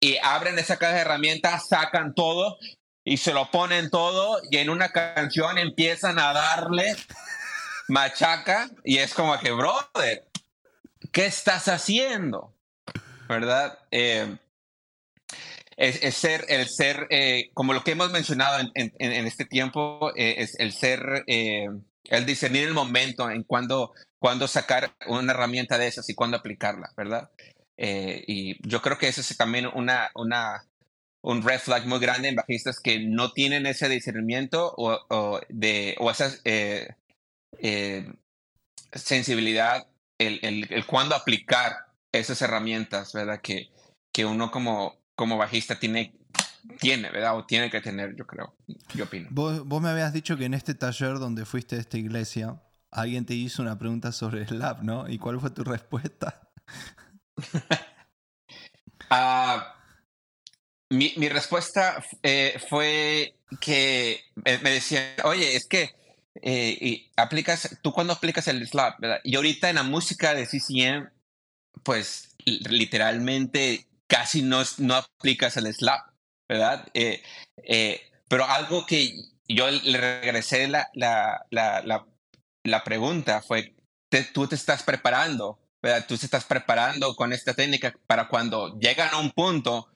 [0.00, 2.56] y abren esa caja de herramientas, sacan todo
[3.04, 6.94] y se lo ponen todo y en una canción empiezan a darle
[7.90, 10.26] machaca y es como que, brother,
[11.12, 12.54] ¿qué estás haciendo?
[13.28, 13.78] ¿Verdad?
[13.90, 14.36] Eh,
[15.76, 18.92] es, ser, el ser, eh, como lo que hemos mencionado en,
[19.26, 25.32] este tiempo, eh, es el ser, el discernir el momento en cuando, cuando sacar una
[25.32, 27.30] herramienta de esas y cuándo aplicarla, ¿verdad?
[27.78, 30.66] Y yo creo que eso es también una, una,
[31.22, 35.96] un red flag muy grande en bajistas que no tienen ese discernimiento o, o de,
[35.98, 36.88] o esa eh,
[37.58, 38.12] eh,
[38.92, 39.86] sensibilidad,
[40.18, 43.40] el, el, el cuándo aplicar esas herramientas, ¿verdad?
[43.40, 43.70] Que,
[44.12, 46.14] que uno como, como bajista tiene,
[46.80, 47.36] tiene, ¿verdad?
[47.36, 48.56] O tiene que tener, yo creo,
[48.94, 49.28] yo opino.
[49.30, 53.26] Vos, vos me habías dicho que en este taller donde fuiste a esta iglesia, alguien
[53.26, 55.08] te hizo una pregunta sobre Slap, ¿no?
[55.08, 56.50] ¿Y cuál fue tu respuesta?
[59.12, 59.74] Ah,
[60.88, 65.90] mi, mi respuesta eh, fue que me, me decían, oye, es que
[66.42, 69.20] eh, y aplicas, tú cuando aplicas el slap, ¿verdad?
[69.24, 71.10] Y ahorita en la música de CCM,
[71.82, 76.00] pues li- literalmente casi no, no aplicas el slap,
[76.48, 76.88] ¿verdad?
[76.94, 77.22] Eh,
[77.64, 79.14] eh, pero algo que
[79.48, 82.06] yo le regresé la, la, la,
[82.64, 83.74] la pregunta fue,
[84.32, 86.06] tú te estás preparando, ¿verdad?
[86.06, 89.88] Tú te estás preparando con esta técnica para cuando llegan a un punto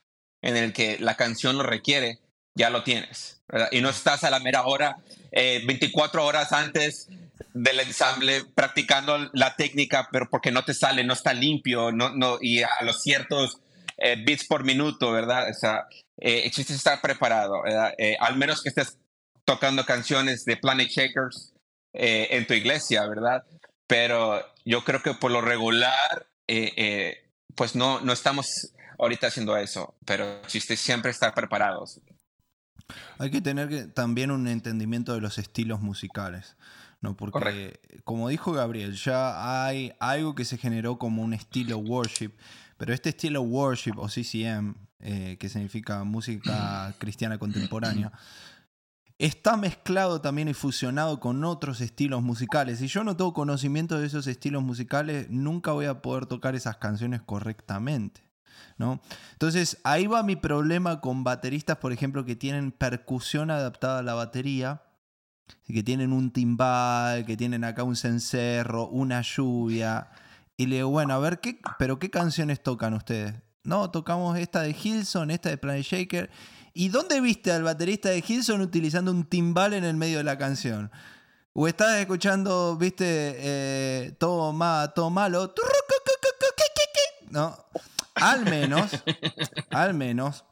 [0.43, 2.21] en el que la canción lo requiere,
[2.55, 3.69] ya lo tienes, ¿verdad?
[3.73, 4.97] Y no estás a la mera hora,
[5.33, 7.09] 24 eh, horas antes
[7.53, 12.39] del ensamble practicando la técnica, pero porque no te sale, no está limpio, no, no,
[12.41, 13.61] y a los ciertos
[13.97, 15.49] eh, bits por minuto, ¿verdad?
[15.51, 15.87] O sea,
[16.19, 17.63] eh, existe estar preparado.
[17.99, 18.99] Eh, al menos que estés
[19.45, 21.53] tocando canciones de Planet Shakers
[21.97, 23.45] en tu iglesia, ¿verdad?
[23.87, 26.27] Pero yo creo que por lo regular,
[27.55, 32.01] pues no, no estamos ahorita haciendo eso, pero existe siempre estar preparados.
[33.19, 36.57] Hay que tener también un entendimiento de los estilos musicales.
[37.01, 37.17] ¿no?
[37.17, 42.33] Porque, como dijo Gabriel, ya hay algo que se generó como un estilo worship,
[42.77, 48.11] pero este estilo worship o CCM, eh, que significa música cristiana contemporánea,
[49.19, 52.79] está mezclado también y fusionado con otros estilos musicales.
[52.79, 56.79] Si yo no tengo conocimiento de esos estilos musicales, nunca voy a poder tocar esas
[56.79, 58.23] canciones correctamente.
[58.79, 59.01] ¿No?
[59.33, 64.15] Entonces, ahí va mi problema con bateristas, por ejemplo, que tienen percusión adaptada a la
[64.15, 64.83] batería
[65.67, 70.09] que tienen un timbal, que tienen acá un cencerro, una lluvia.
[70.57, 73.35] Y le digo, bueno, a ver, ¿qué, ¿pero qué canciones tocan ustedes?
[73.63, 76.31] No, tocamos esta de Hilson, esta de Planet Shaker.
[76.75, 80.39] ¿Y dónde viste al baterista de Hilson utilizando un timbal en el medio de la
[80.39, 80.91] canción?
[81.53, 84.53] ¿O estás escuchando, viste, todo,
[84.95, 85.55] todo malo?
[87.31, 87.57] No,
[88.15, 89.03] al menos,
[89.71, 90.45] al menos,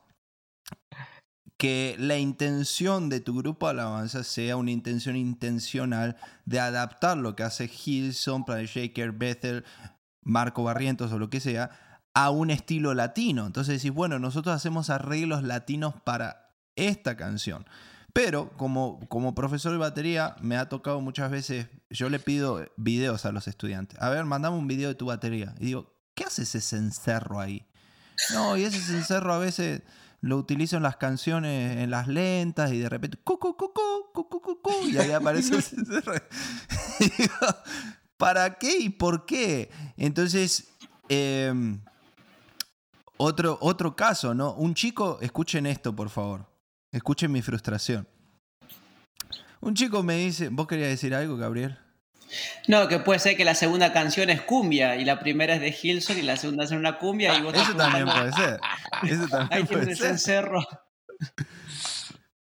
[1.62, 7.36] que la intención de tu grupo de alabanza sea una intención intencional de adaptar lo
[7.36, 9.64] que hace Hilson, Planet Shaker, Bethel,
[10.24, 13.46] Marco Barrientos o lo que sea a un estilo latino.
[13.46, 17.64] Entonces decís, bueno, nosotros hacemos arreglos latinos para esta canción.
[18.12, 23.24] Pero como, como profesor de batería me ha tocado muchas veces, yo le pido videos
[23.24, 24.00] a los estudiantes.
[24.02, 25.54] A ver, mandame un video de tu batería.
[25.60, 27.66] Y digo, ¿qué hace ese cencerro ahí?
[28.32, 29.82] No, y ese cencerro a veces
[30.20, 33.38] lo utilizo en las canciones, en las lentas, y de repente, cu,
[34.86, 35.56] y ahí aparece
[38.16, 39.68] ¿Para qué y por qué?
[39.96, 40.68] Entonces,
[41.08, 41.80] em,
[43.16, 44.54] otro, otro caso, ¿no?
[44.54, 46.46] Un chico, escuchen esto, por favor.
[46.92, 48.06] Escuchen mi frustración.
[49.60, 51.78] Un chico me dice, ¿vos querías decir algo, Gabriel?
[52.68, 55.76] No, que puede ser que la segunda canción es cumbia y la primera es de
[55.80, 58.60] Hilson y la segunda es una cumbia y vos Eso también puede ser.
[59.02, 60.50] Eso también puede ser.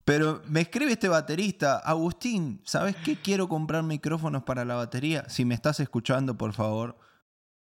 [0.04, 3.16] Pero me escribe este baterista, Agustín, ¿sabes qué?
[3.16, 5.24] Quiero comprar micrófonos para la batería.
[5.28, 6.98] Si me estás escuchando, por favor,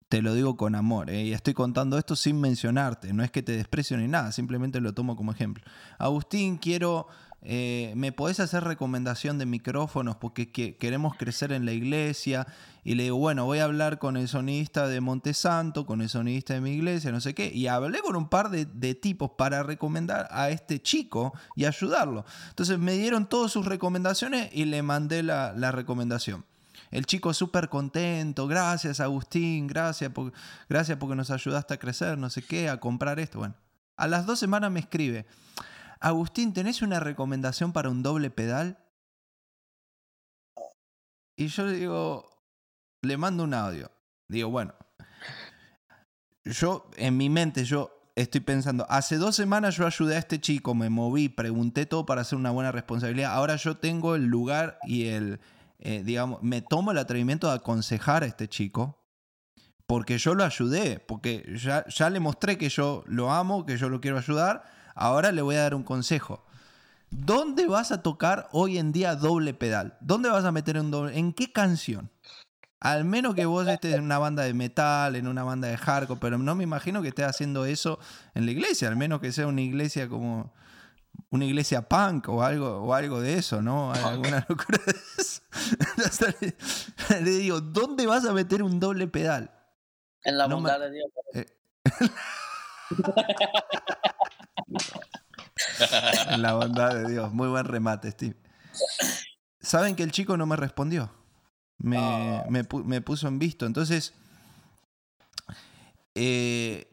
[0.09, 1.11] te lo digo con amor.
[1.11, 1.25] ¿eh?
[1.25, 3.13] Y estoy contando esto sin mencionarte.
[3.13, 5.65] No es que te desprecio ni nada, simplemente lo tomo como ejemplo.
[5.99, 7.09] Agustín, quiero
[7.47, 12.47] eh, ¿me podés hacer recomendación de micrófonos porque queremos crecer en la iglesia?
[12.85, 16.55] Y le digo, bueno, voy a hablar con el sonidista de Montesanto, con el sonidista
[16.55, 17.51] de mi iglesia, no sé qué.
[17.53, 22.25] Y hablé con un par de, tipos para recomendar a este chico y ayudarlo.
[22.49, 26.45] Entonces me dieron todas sus recomendaciones y le mandé la, recomendación.
[26.91, 30.13] El chico súper contento, gracias Agustín, gracias,
[30.69, 33.39] gracias porque nos ayudaste a crecer, no sé qué, a comprar esto.
[33.39, 33.55] Bueno,
[33.97, 35.27] a las dos semanas me escribe,
[36.05, 38.77] Agustín, ¿tenés una recomendación para un doble pedal?
[41.35, 42.29] Y yo le digo,
[43.01, 43.91] le mando un audio.
[44.29, 44.75] Digo, bueno,
[46.45, 50.75] yo en mi mente, yo estoy pensando, hace dos semanas yo ayudé a este chico,
[50.75, 53.33] me moví, pregunté todo para hacer una buena responsabilidad.
[53.33, 55.41] Ahora yo tengo el lugar y el,
[55.79, 59.03] eh, digamos, me tomo el atrevimiento de aconsejar a este chico.
[59.87, 63.89] Porque yo lo ayudé, porque ya, ya le mostré que yo lo amo, que yo
[63.89, 66.45] lo quiero ayudar Ahora le voy a dar un consejo.
[67.11, 69.97] ¿Dónde vas a tocar hoy en día doble pedal?
[70.01, 71.19] ¿Dónde vas a meter un doble?
[71.19, 72.11] ¿En qué canción?
[72.81, 76.21] Al menos que vos estés en una banda de metal, en una banda de hardcore,
[76.21, 77.99] pero no me imagino que estés haciendo eso
[78.35, 80.53] en la iglesia, al menos que sea una iglesia como
[81.31, 83.93] una iglesia punk o algo, o algo de eso, ¿no?
[83.93, 85.41] Alguna locura de eso.
[87.23, 89.51] le, digo, ¿dónde vas a meter un doble pedal?
[90.23, 91.11] En la bondad de Dios.
[91.35, 91.47] Eh,
[96.39, 97.33] la bondad de Dios.
[97.33, 98.37] Muy buen remate, Steve.
[99.61, 101.11] ¿Saben que el chico no me respondió?
[101.79, 102.45] Me, ah.
[102.49, 103.67] me, puso en visto.
[103.67, 104.15] Entonces,
[106.15, 106.87] eh,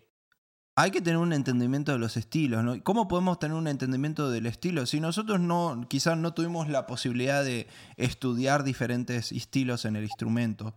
[0.76, 2.64] hay que tener un entendimiento de los estilos.
[2.64, 2.82] ¿no?
[2.84, 4.86] ¿Cómo podemos tener un entendimiento del estilo?
[4.86, 7.68] Si nosotros no, quizás no tuvimos la posibilidad de
[7.98, 10.74] estudiar diferentes estilos en el instrumento,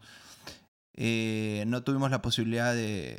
[0.96, 3.18] eh, no tuvimos la posibilidad de,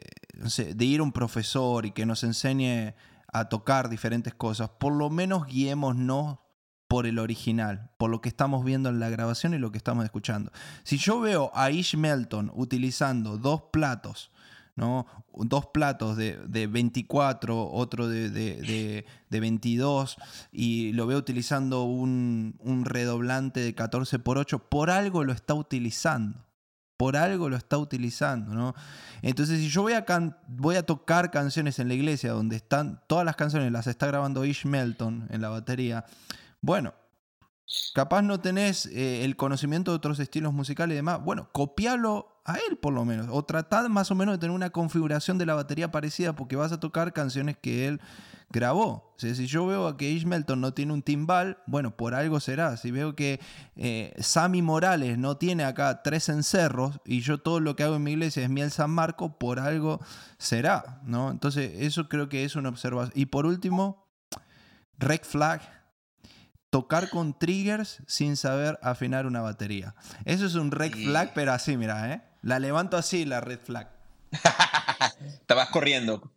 [0.75, 2.93] de ir a un profesor y que nos enseñe
[3.31, 6.39] a tocar diferentes cosas, por lo menos guiémonos
[6.87, 10.05] por el original, por lo que estamos viendo en la grabación y lo que estamos
[10.05, 10.51] escuchando.
[10.83, 14.31] Si yo veo a Ish Melton utilizando dos platos,
[14.75, 15.07] ¿no?
[15.33, 20.17] dos platos de, 24, otro de, de, 22,
[20.51, 25.53] y lo veo utilizando un, un redoblante de 14 por 8, por algo lo está
[25.53, 26.44] utilizando
[26.97, 28.73] por algo lo está utilizando, ¿no?
[29.21, 30.05] Entonces, si yo voy a,
[30.47, 34.45] voy a tocar canciones en la iglesia donde están todas las canciones, las está grabando
[34.45, 36.05] Ish Melton en la batería,
[36.61, 36.93] bueno,
[37.93, 42.57] capaz no tenés eh, el conocimiento de otros estilos musicales y demás, bueno, copialo a
[42.69, 45.55] él por lo menos, o tratad más o menos de tener una configuración de la
[45.55, 47.99] batería parecida porque vas a tocar canciones que él
[48.51, 49.15] grabó.
[49.17, 52.77] si yo veo que Ish Melton no tiene un timbal, bueno, por algo será.
[52.77, 53.39] Si veo que
[53.75, 58.03] eh, Sammy Morales no tiene acá tres encerros y yo todo lo que hago en
[58.03, 59.99] mi iglesia es miel San Marco, por algo
[60.37, 61.31] será, ¿no?
[61.31, 63.13] Entonces, eso creo que es una observación.
[63.15, 64.05] Y por último,
[64.97, 65.74] Red Flag.
[66.75, 69.95] Tocar con triggers sin saber afinar una batería.
[70.25, 72.21] Eso es un red flag, pero así, mira, ¿eh?
[72.41, 73.89] La levanto así, la red flag.
[75.39, 76.33] Estabas corriendo.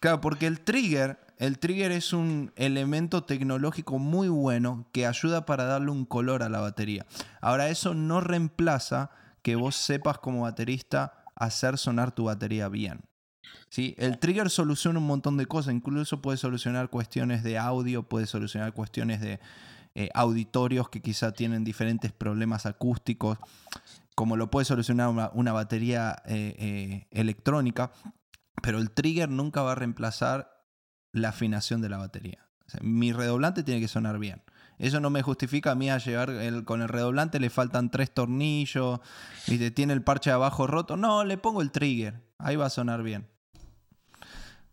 [0.00, 5.62] Claro, porque el trigger, el trigger es un elemento tecnológico muy bueno que ayuda para
[5.62, 7.06] darle un color a la batería.
[7.40, 9.10] Ahora, eso no reemplaza
[9.42, 13.04] que vos sepas como baterista hacer sonar tu batería bien.
[13.68, 13.94] ¿Sí?
[13.98, 18.72] El trigger soluciona un montón de cosas, incluso puede solucionar cuestiones de audio, puede solucionar
[18.72, 19.40] cuestiones de
[19.94, 23.38] eh, auditorios que quizá tienen diferentes problemas acústicos,
[24.14, 27.92] como lo puede solucionar una, batería eh, eh, electrónica
[28.62, 30.64] pero el trigger nunca va a reemplazar
[31.12, 32.48] la afinación de la batería.
[32.80, 34.42] mi redoblante tiene que sonar bien.
[34.78, 36.32] Eso no me justifica a mí a llevar
[36.64, 39.00] con el redoblante, le faltan tres tornillos,
[39.46, 40.96] y tiene el parche de abajo roto.
[40.96, 43.28] No, le pongo el trigger, ahí va a sonar bien.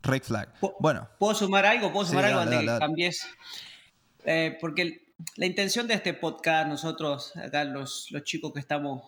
[0.03, 0.53] Red flag.
[0.79, 1.09] Bueno.
[1.17, 1.91] ¿Puedo sumar algo?
[1.91, 3.27] ¿Puedo sumar algo antes que cambies?
[4.25, 9.03] Eh, porque la intención de este podcast, nosotros, acá los, los chicos que estamos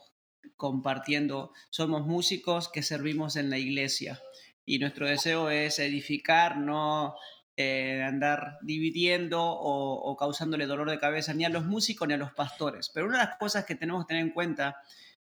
[0.56, 4.22] compartiendo, somos músicos que servimos en la iglesia
[4.66, 7.16] y nuestro deseo es edificar, no
[7.58, 12.34] eh, andar dividiendo o, causándole dolor de cabeza ni a los músicos ni a los
[12.34, 12.90] pastores.
[12.94, 14.78] Pero una de las cosas que tenemos que tener en cuenta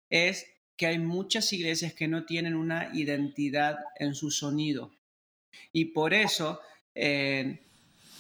[0.08, 0.46] es
[0.76, 4.92] que hay muchas iglesias que no tienen una identidad en su sonido.
[5.72, 6.60] Y por eso
[6.94, 7.60] eh,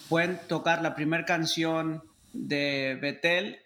[0.08, 2.02] pueden tocar la primera canción
[2.32, 3.58] de Betel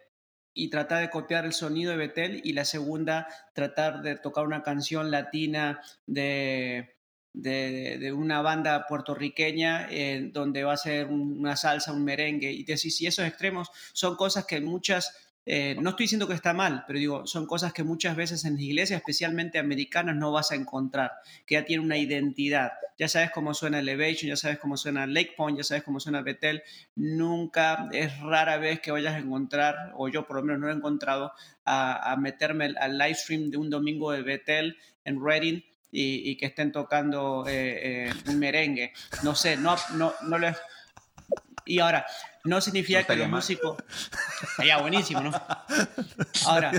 [0.55, 4.63] y tratar de copiar el sonido de Betel y la segunda tratar de tocar una
[4.63, 6.95] canción latina de
[7.35, 12.51] de, una banda puertorriqueña eh, donde va a ser una salsa, un merengue.
[12.51, 15.13] Y decir, si esos extremos son cosas que muchas,
[15.45, 18.55] eh, no estoy diciendo que está mal, pero digo, son cosas que muchas veces en
[18.55, 21.13] las iglesias, especialmente americanas, no vas a encontrar,
[21.45, 22.73] que ya tiene una identidad.
[22.97, 26.23] Ya sabes cómo suena Elevation, ya sabes cómo suena Lake Point, ya sabes cómo suena
[26.23, 26.63] Bethel.
[26.95, 30.73] Nunca, es rara vez que vayas a encontrar, o yo por lo menos no lo
[30.73, 31.33] he encontrado,
[31.65, 36.73] a, meterme al live stream de un domingo de Bethel en Reading y, que estén
[36.73, 38.93] tocando eh, eh, un merengue.
[39.23, 40.55] No sé, no, no, no le...
[41.67, 42.05] Y ahora,
[42.45, 43.77] no significa que los músicos...
[44.57, 45.33] Sería buenísimo, ¿no?
[46.47, 46.71] Ahora,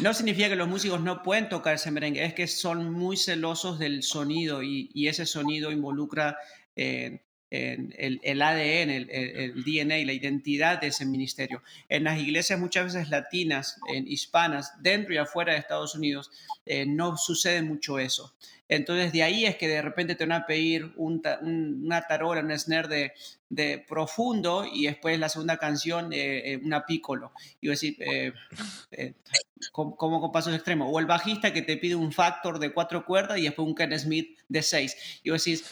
[0.00, 3.78] no significa que los músicos no pueden tocar ese merengue, es que son muy celosos
[3.78, 6.38] del sonido y, y ese sonido involucra
[6.76, 11.62] eh, el, el, ADN, el, el, DNA la identidad de ese ministerio.
[11.88, 16.30] En las iglesias muchas veces latinas, en hispanas, dentro y afuera de Estados Unidos,
[16.66, 18.34] eh, no sucede mucho eso.
[18.70, 22.58] Entonces de ahí es que de repente te van a pedir un, una tarola, un
[22.58, 23.12] snare de,
[23.48, 27.32] de, profundo y después la segunda canción eh, eh, una piccolo.
[27.62, 27.96] Y voy a decir,
[29.72, 30.88] como, con pasos extremos.
[30.92, 33.98] O el bajista que te pide un factor de cuatro cuerdas y después un Ken
[33.98, 35.20] Smith de seis.
[35.22, 35.64] Y vos decís,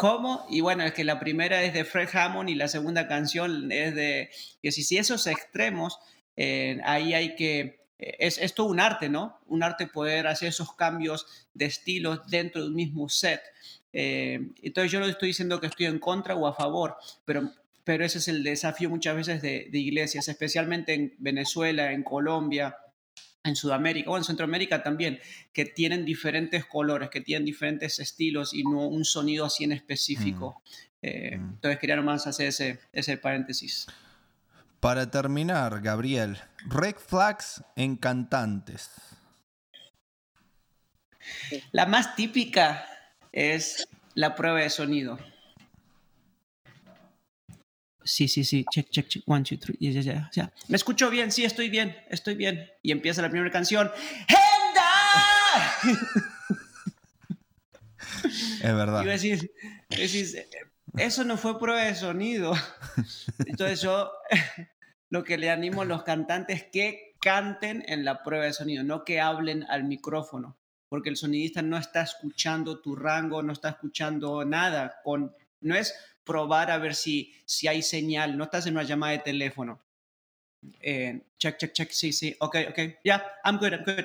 [0.00, 0.46] ¿Cómo?
[0.48, 3.94] Y bueno, es que la primera es de Fred Hammond y la segunda canción es
[3.94, 4.30] de...
[4.62, 5.98] Y si, esos extremos,
[6.36, 7.84] eh, ahí hay que...
[7.98, 9.38] Eh, es, es, todo un arte, ¿no?
[9.46, 13.42] Un arte poder hacer esos cambios de estilos dentro de un mismo set.
[13.92, 16.96] Eh, entonces yo no estoy diciendo que estoy en contra o a favor,
[17.26, 17.52] pero,
[17.84, 22.74] pero ese es el desafío muchas veces de, de iglesias, especialmente en Venezuela, en Colombia,
[23.42, 25.18] en Sudamérica o en Centroamérica también,
[25.52, 30.62] que tienen diferentes colores, que tienen diferentes estilos y no un sonido así en específico.
[30.64, 30.90] Mm.
[31.02, 31.48] Eh, mm.
[31.54, 33.86] Entonces quería nomás hacer ese, ese paréntesis.
[34.80, 38.90] Para terminar, Gabriel, red flags en cantantes.
[41.72, 42.86] La más típica
[43.32, 45.18] es la prueba de sonido.
[48.04, 50.52] Sí, sí, sí, check, check, check, one, two, three, ya, ya, ya, ya.
[50.68, 51.30] ¿Me escucho bien?
[51.30, 52.70] Sí, estoy bien, estoy bien.
[52.82, 53.90] Y empieza la primera canción.
[54.28, 55.70] ¡Henda!
[58.62, 59.02] Es verdad.
[59.02, 59.50] Y decís,
[59.88, 60.36] decís,
[60.96, 62.52] eso no fue prueba de sonido.
[63.46, 64.10] Entonces yo
[65.10, 68.82] lo que le animo a los cantantes es que canten en la prueba de sonido,
[68.82, 73.70] no que hablen al micrófono, porque el sonidista no está escuchando tu rango, no está
[73.70, 75.00] escuchando nada.
[75.04, 75.94] Con, no es
[76.24, 79.80] probar a ver si, si hay señal, no estás en una llamada de teléfono.
[80.80, 84.04] Eh, check, check, check, sí, sí, ok, ok, yeah, I'm good, I'm good.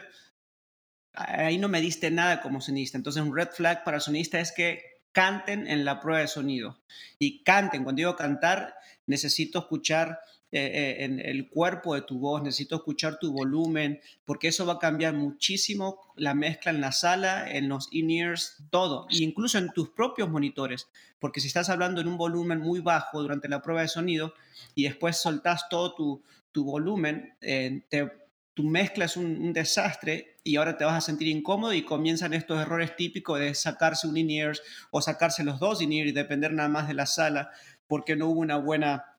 [1.14, 2.98] Ahí no me diste nada como sonista.
[2.98, 6.78] Entonces, un red flag para sonista es que canten en la prueba de sonido.
[7.18, 10.20] Y canten, cuando digo cantar, necesito escuchar
[10.52, 14.80] eh, en el cuerpo de tu voz, necesito escuchar tu volumen, porque eso va a
[14.80, 19.90] cambiar muchísimo la mezcla en la sala, en los in-ears, todo, e incluso en tus
[19.90, 20.88] propios monitores,
[21.20, 24.34] porque si estás hablando en un volumen muy bajo durante la prueba de sonido
[24.76, 28.12] y después soltás todo tu, tu volumen, eh, te,
[28.54, 32.34] tu mezcla es un, un, desastre y ahora te vas a sentir incómodo y comienzan
[32.34, 36.70] estos errores típicos de sacarse un in-ears o sacarse los dos in-ears y depender nada
[36.70, 37.52] más de la sala
[37.88, 39.15] porque no hubo una buena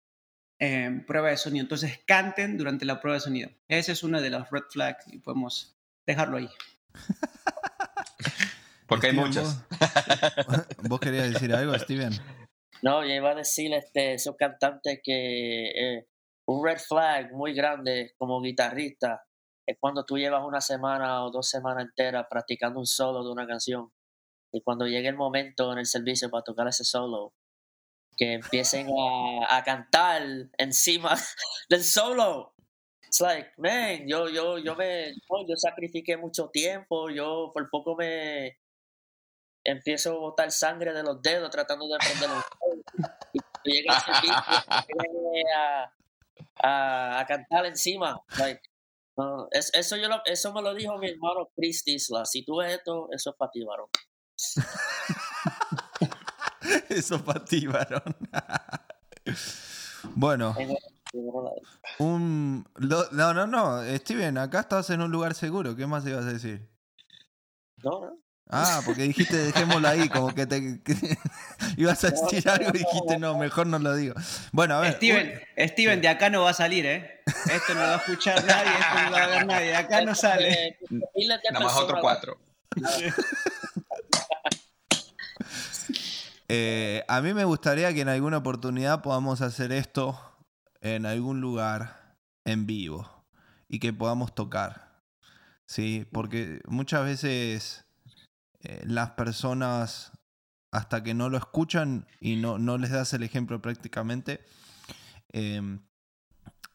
[0.58, 1.62] eh, prueba de sonido.
[1.62, 3.50] Entonces canten durante la prueba de sonido.
[3.68, 5.76] Ese es uno de los red flags y podemos
[6.06, 6.48] dejarlo ahí.
[8.86, 9.62] Porque hay muchos.
[10.46, 12.12] ¿vos, ¿Vos querías decir algo, Steven?
[12.82, 16.06] No, yo iba a decir este, esos cantantes que eh,
[16.46, 19.24] un red flag muy grande como guitarrista
[19.66, 23.46] es cuando tú llevas una semana o dos semanas enteras practicando un solo de una
[23.46, 23.90] canción
[24.52, 27.34] y cuando llegue el momento en el servicio para tocar ese solo,
[28.16, 30.22] que empiecen a, a cantar
[30.58, 31.14] encima
[31.68, 32.54] del solo.
[33.06, 38.58] It's like, man, yo, yo, yo me, yo sacrifiqué mucho tiempo, yo por poco me
[39.64, 42.44] empiezo a botar sangre de los dedos tratando de aprender los
[43.32, 43.96] y llega
[45.56, 45.92] a,
[46.62, 48.20] a, a, cantar encima.
[48.38, 48.60] Like,
[49.16, 52.24] no, es, eso, yo lo, eso me lo dijo mi hermano Chris Tisla.
[52.24, 53.64] Si tú ves esto, eso es para ti.
[56.96, 58.16] Eso para ti, varón.
[60.14, 60.56] bueno.
[61.98, 63.82] Un, lo, no, no, no.
[63.98, 65.76] Steven, acá estás en un lugar seguro.
[65.76, 66.66] ¿Qué más ibas a decir?
[67.82, 68.18] No, no.
[68.48, 70.94] Ah, porque dijiste dejémoslo ahí, como que te que,
[71.76, 74.14] ibas a decir algo y dijiste no, mejor no lo digo.
[74.52, 74.94] Bueno, a ver.
[74.94, 75.68] Steven, un...
[75.68, 77.22] Steven, de acá no va a salir, ¿eh?
[77.26, 79.76] Esto no lo va a escuchar nadie, esto no lo va a ver nadie, de
[79.76, 80.78] acá no sale.
[80.90, 82.38] Nada más otro cuatro.
[86.48, 90.18] Eh, a mí me gustaría que en alguna oportunidad podamos hacer esto
[90.80, 93.24] en algún lugar en vivo
[93.68, 95.02] y que podamos tocar.
[95.66, 97.84] Sí, porque muchas veces
[98.60, 100.12] eh, las personas,
[100.70, 104.44] hasta que no lo escuchan y no, no les das el ejemplo prácticamente,
[105.32, 105.78] eh,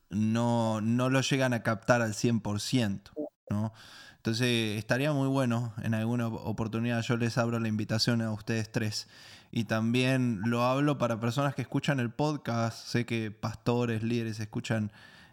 [0.10, 3.12] no, no lo llegan a captar al 100%.
[3.50, 3.74] ¿no?
[4.18, 9.08] Entonces estaría muy bueno en alguna oportunidad, yo les abro la invitación a ustedes tres.
[9.52, 12.88] Y también lo hablo para personas que escuchan el podcast.
[12.88, 14.92] Sé que pastores, líderes escuchan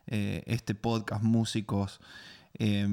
[0.09, 2.01] eh, este podcast, músicos.
[2.55, 2.87] Eh,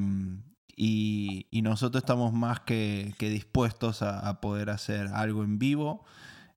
[0.76, 6.05] y, nosotros estamos más que, dispuestos a, poder hacer algo en vivo.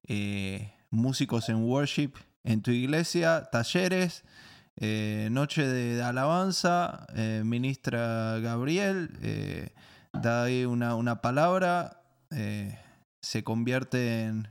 [0.03, 2.11] Eh, músicos en worship
[2.43, 4.23] en tu iglesia, talleres,
[4.77, 7.07] eh, noche de, de alabanza,
[7.43, 9.71] ministra Gabriel,
[10.13, 12.01] da ahí una, una palabra,
[13.21, 14.47] se convierte en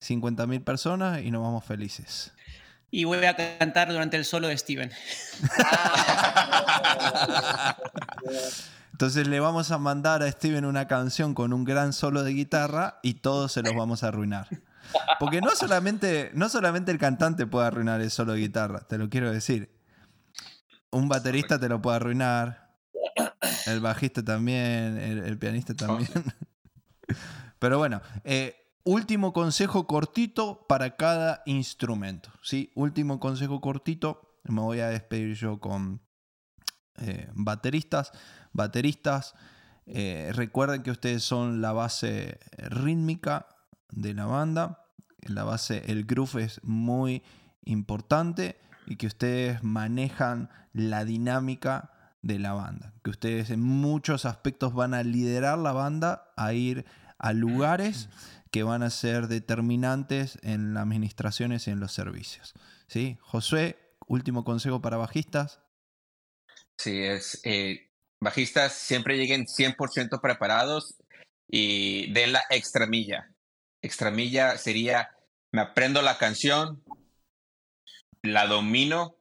[0.00, 2.32] 50.000 personas y nos vamos felices.
[2.90, 4.90] Y voy a cantar durante el solo de Steven.
[8.92, 12.98] Entonces le vamos a mandar a Steven una canción con un gran solo de guitarra
[13.02, 14.48] y todos se los vamos a arruinar.
[15.20, 19.10] Porque no solamente, no solamente el cantante puede arruinar el solo de guitarra, te lo
[19.10, 19.70] quiero decir.
[20.90, 22.70] Un baterista te lo puede arruinar.
[23.66, 26.08] El bajista también, el, el pianista también.
[27.58, 32.30] Pero bueno, eh, último consejo cortito para cada instrumento.
[32.42, 32.72] ¿sí?
[32.74, 34.40] Último consejo cortito.
[34.44, 36.00] Me voy a despedir yo con
[36.96, 38.12] eh, bateristas.
[38.54, 39.34] Bateristas,
[39.84, 43.46] eh, recuerden que ustedes son la base rítmica
[43.90, 44.86] de la banda.
[45.20, 47.22] La base, el groove es muy
[47.66, 51.92] importante y que ustedes manejan la dinámica
[52.22, 52.94] de la banda.
[53.04, 56.86] Que ustedes en muchos aspectos van a liderar la banda a ir
[57.18, 58.08] a lugares
[58.50, 62.54] que van a ser determinantes en las administraciones y en los servicios.
[62.86, 63.18] ¿Sí?
[63.20, 63.76] Josué,
[64.06, 65.60] último consejo para bajistas.
[66.78, 70.96] Sí, es eh, bajistas siempre lleguen 100% preparados
[71.48, 73.34] y den la extra milla.
[73.82, 75.10] Extra milla sería,
[75.52, 76.82] me aprendo la canción,
[78.22, 79.16] la domino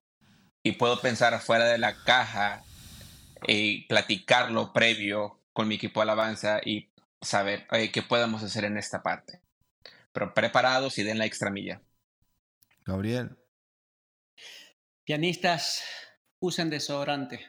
[0.64, 2.64] y puedo pensar afuera de la caja
[3.48, 6.92] y platicarlo previo con mi equipo de alabanza y
[7.22, 9.42] saber qué podemos hacer en esta parte.
[10.12, 11.82] Pero preparados y den la extra milla.
[12.86, 13.38] Gabriel.
[15.04, 15.84] Pianistas,
[16.40, 17.46] usen desodorante.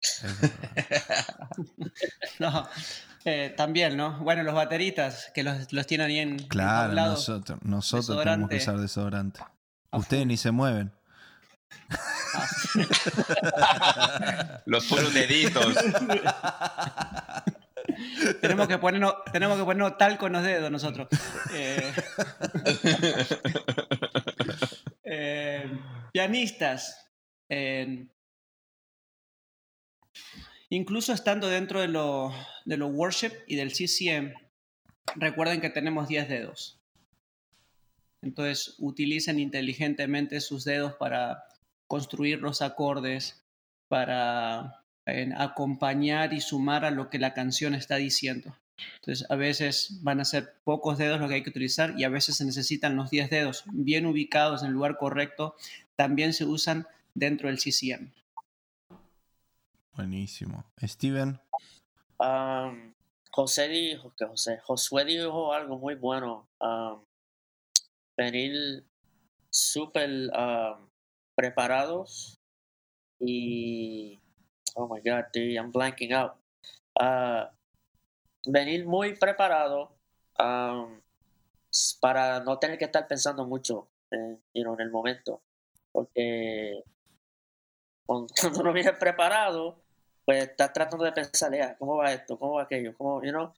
[2.38, 2.68] no,
[3.24, 4.20] eh, también, ¿no?
[4.20, 6.38] Bueno, los bateritas, que los, tienen ahí en.
[6.48, 9.40] Claro, nosotros, nosotros tenemos que usar desodorante.
[9.92, 10.92] Ustedes ni se mueven.
[14.66, 15.74] los puros deditos.
[18.40, 21.08] tenemos que ponernos, tenemos que ponernos talco en los dedos nosotros.
[21.54, 21.92] Eh,
[25.04, 25.70] eh,
[26.12, 27.10] pianistas.
[30.70, 32.32] incluso estando dentro de lo,
[32.64, 34.34] de lo worship y del CCM,
[35.16, 36.80] recuerden que tenemos 10 dedos.
[38.20, 41.44] Entonces utilicen inteligentemente sus dedos para
[41.86, 43.44] construir los acordes,
[43.88, 44.77] para
[45.36, 48.56] acompañar y sumar a lo que la canción está diciendo.
[49.00, 52.08] Entonces, a veces van a ser pocos dedos lo que hay que utilizar y a
[52.08, 55.56] veces se necesitan los 10 dedos bien ubicados en el lugar correcto.
[55.96, 58.12] También se usan dentro del CCM.
[59.94, 60.64] Buenísimo.
[60.80, 61.40] Steven.
[63.30, 66.48] José dijo que José, Josué dijo algo muy bueno.
[68.16, 68.84] venir
[69.50, 70.30] súper
[71.34, 72.40] preparados
[73.20, 74.20] y
[74.78, 76.36] oh my god, dude, I'm blanking out.
[76.98, 77.46] Uh,
[78.46, 79.90] venir muy preparado
[80.38, 81.00] um,
[82.00, 85.42] para no tener que estar pensando mucho en, en el momento.
[85.92, 86.82] Porque
[88.06, 89.82] cuando uno viene preparado,
[90.24, 92.38] pues estás tratando de pensar, ¿cómo va esto?
[92.38, 92.94] ¿Cómo va aquello?
[92.96, 93.54] ¿Cómo, you know?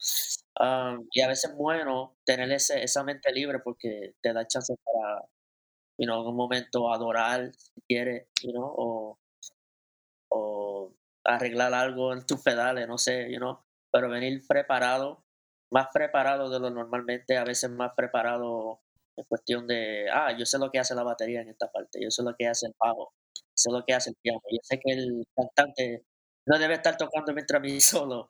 [0.58, 4.74] Um, y a veces es bueno tener ese, esa mente libre porque te da chance
[4.84, 5.22] para,
[5.98, 9.18] you know, en un momento adorar, si quieres, you know, o
[11.36, 13.60] arreglar algo en tus pedales, no sé, you know,
[13.92, 15.24] pero venir preparado,
[15.70, 18.80] más preparado de lo normalmente, a veces más preparado
[19.16, 22.10] en cuestión de, ah, yo sé lo que hace la batería en esta parte, yo
[22.10, 23.12] sé lo que hace el bajo,
[23.54, 26.04] sé lo que hace el piano, yo sé que el cantante
[26.46, 28.28] no debe estar tocando mientras mí solo.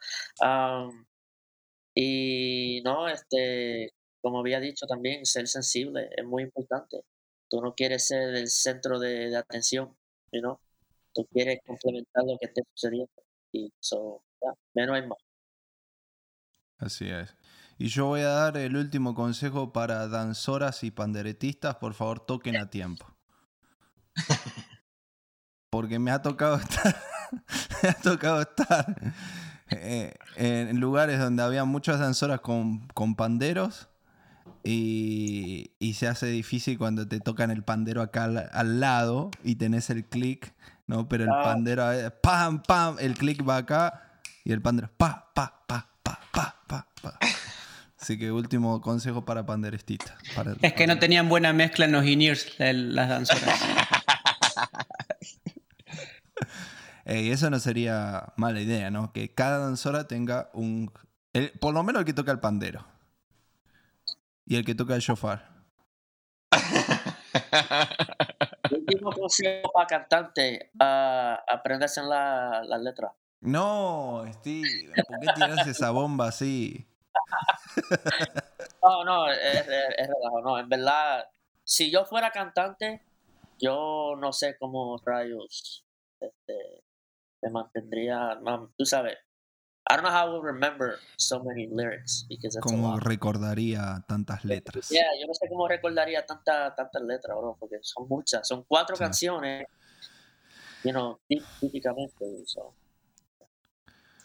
[1.95, 7.03] y no, este, como había dicho también, ser sensible es muy importante.
[7.49, 9.97] Tú no quieres ser el centro de, atención,
[10.33, 10.61] ¿no?
[11.15, 13.13] Tú quieres complementar lo que esté sucediendo.
[13.53, 14.23] Y eso,
[14.75, 15.19] menos es más.
[16.79, 17.37] Así es.
[17.79, 21.77] Y yo voy a dar el último consejo para danzoras y panderetistas.
[21.77, 23.07] Por favor, toquen a tiempo.
[25.71, 26.97] Porque me ha tocado estar,
[27.83, 29.15] me ha tocado estar
[29.71, 33.89] eh, en lugares donde había muchas danzoras con, con panderos
[34.65, 39.89] y, y, se hace difícil cuando te tocan el pandero acá al, lado y tenés
[39.91, 40.55] el clic,
[40.91, 41.09] ¿no?
[41.09, 41.43] Pero el ah.
[41.45, 41.85] pandero,
[42.21, 46.87] pam, pam, el clic va acá y el pandero, pa, pa, pa, pa, pa, pa,
[47.01, 47.19] pa.
[47.99, 50.17] Así que último consejo para panderestistas.
[50.61, 53.61] es que no tenían buena mezcla en los in-ears las danzoras.
[57.07, 59.13] Y eso no sería mala idea, ¿no?
[59.13, 60.93] Que cada danzora tenga un...
[61.59, 62.87] por lo menos el que toca el pandero
[64.47, 65.51] y el que toca el shofar.
[68.73, 73.13] último consejo para cantante, uh, aprenderse las la letras.
[73.41, 76.87] No, Steve, ¿por qué tiras esa bomba así?
[78.83, 80.09] no, no, es, es,
[80.45, 81.27] No, en verdad,
[81.65, 83.03] si yo fuera cantante,
[83.59, 85.87] yo no sé cómo rayos
[86.21, 86.85] este,
[87.43, 88.39] me mantendría,
[88.77, 89.17] tú sabes,
[89.91, 94.45] I don't know how I will remember so many lyrics because that's ¿Cómo recordaría tantas
[94.45, 94.89] letras?
[94.89, 98.97] Yeah, yo no sé cómo recordaría tantas tantas letras, bro, porque son muchas, son cuatro
[98.97, 99.67] canciones,
[100.85, 101.19] you know,
[101.61, 102.25] típicamente.
[102.47, 102.73] So.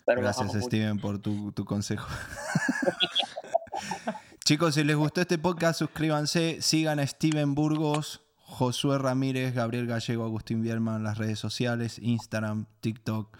[0.05, 2.07] Gracias, Steven, por tu, tu consejo.
[4.45, 10.25] Chicos, si les gustó este podcast, suscríbanse, sigan a Steven Burgos, Josué Ramírez, Gabriel Gallego,
[10.25, 13.35] Agustín Bierman en las redes sociales, Instagram, TikTok.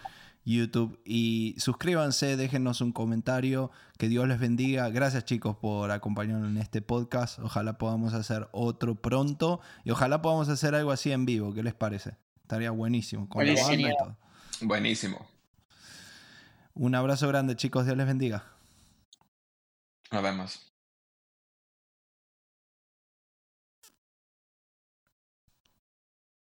[0.54, 1.00] YouTube.
[1.04, 3.72] Y suscríbanse, déjenos un comentario.
[3.98, 4.90] Que Dios les bendiga.
[4.90, 7.40] Gracias chicos por acompañarnos en este podcast.
[7.40, 9.60] Ojalá podamos hacer otro pronto.
[9.84, 11.54] Y ojalá podamos hacer algo así en vivo.
[11.54, 12.16] ¿Qué les parece?
[12.42, 13.28] Estaría buenísimo.
[13.28, 14.18] Con La banda y todo.
[14.62, 15.28] Buenísimo.
[16.76, 17.86] Un abrazo grande chicos.
[17.86, 18.44] Dios les bendiga.
[20.12, 20.75] Nos vemos.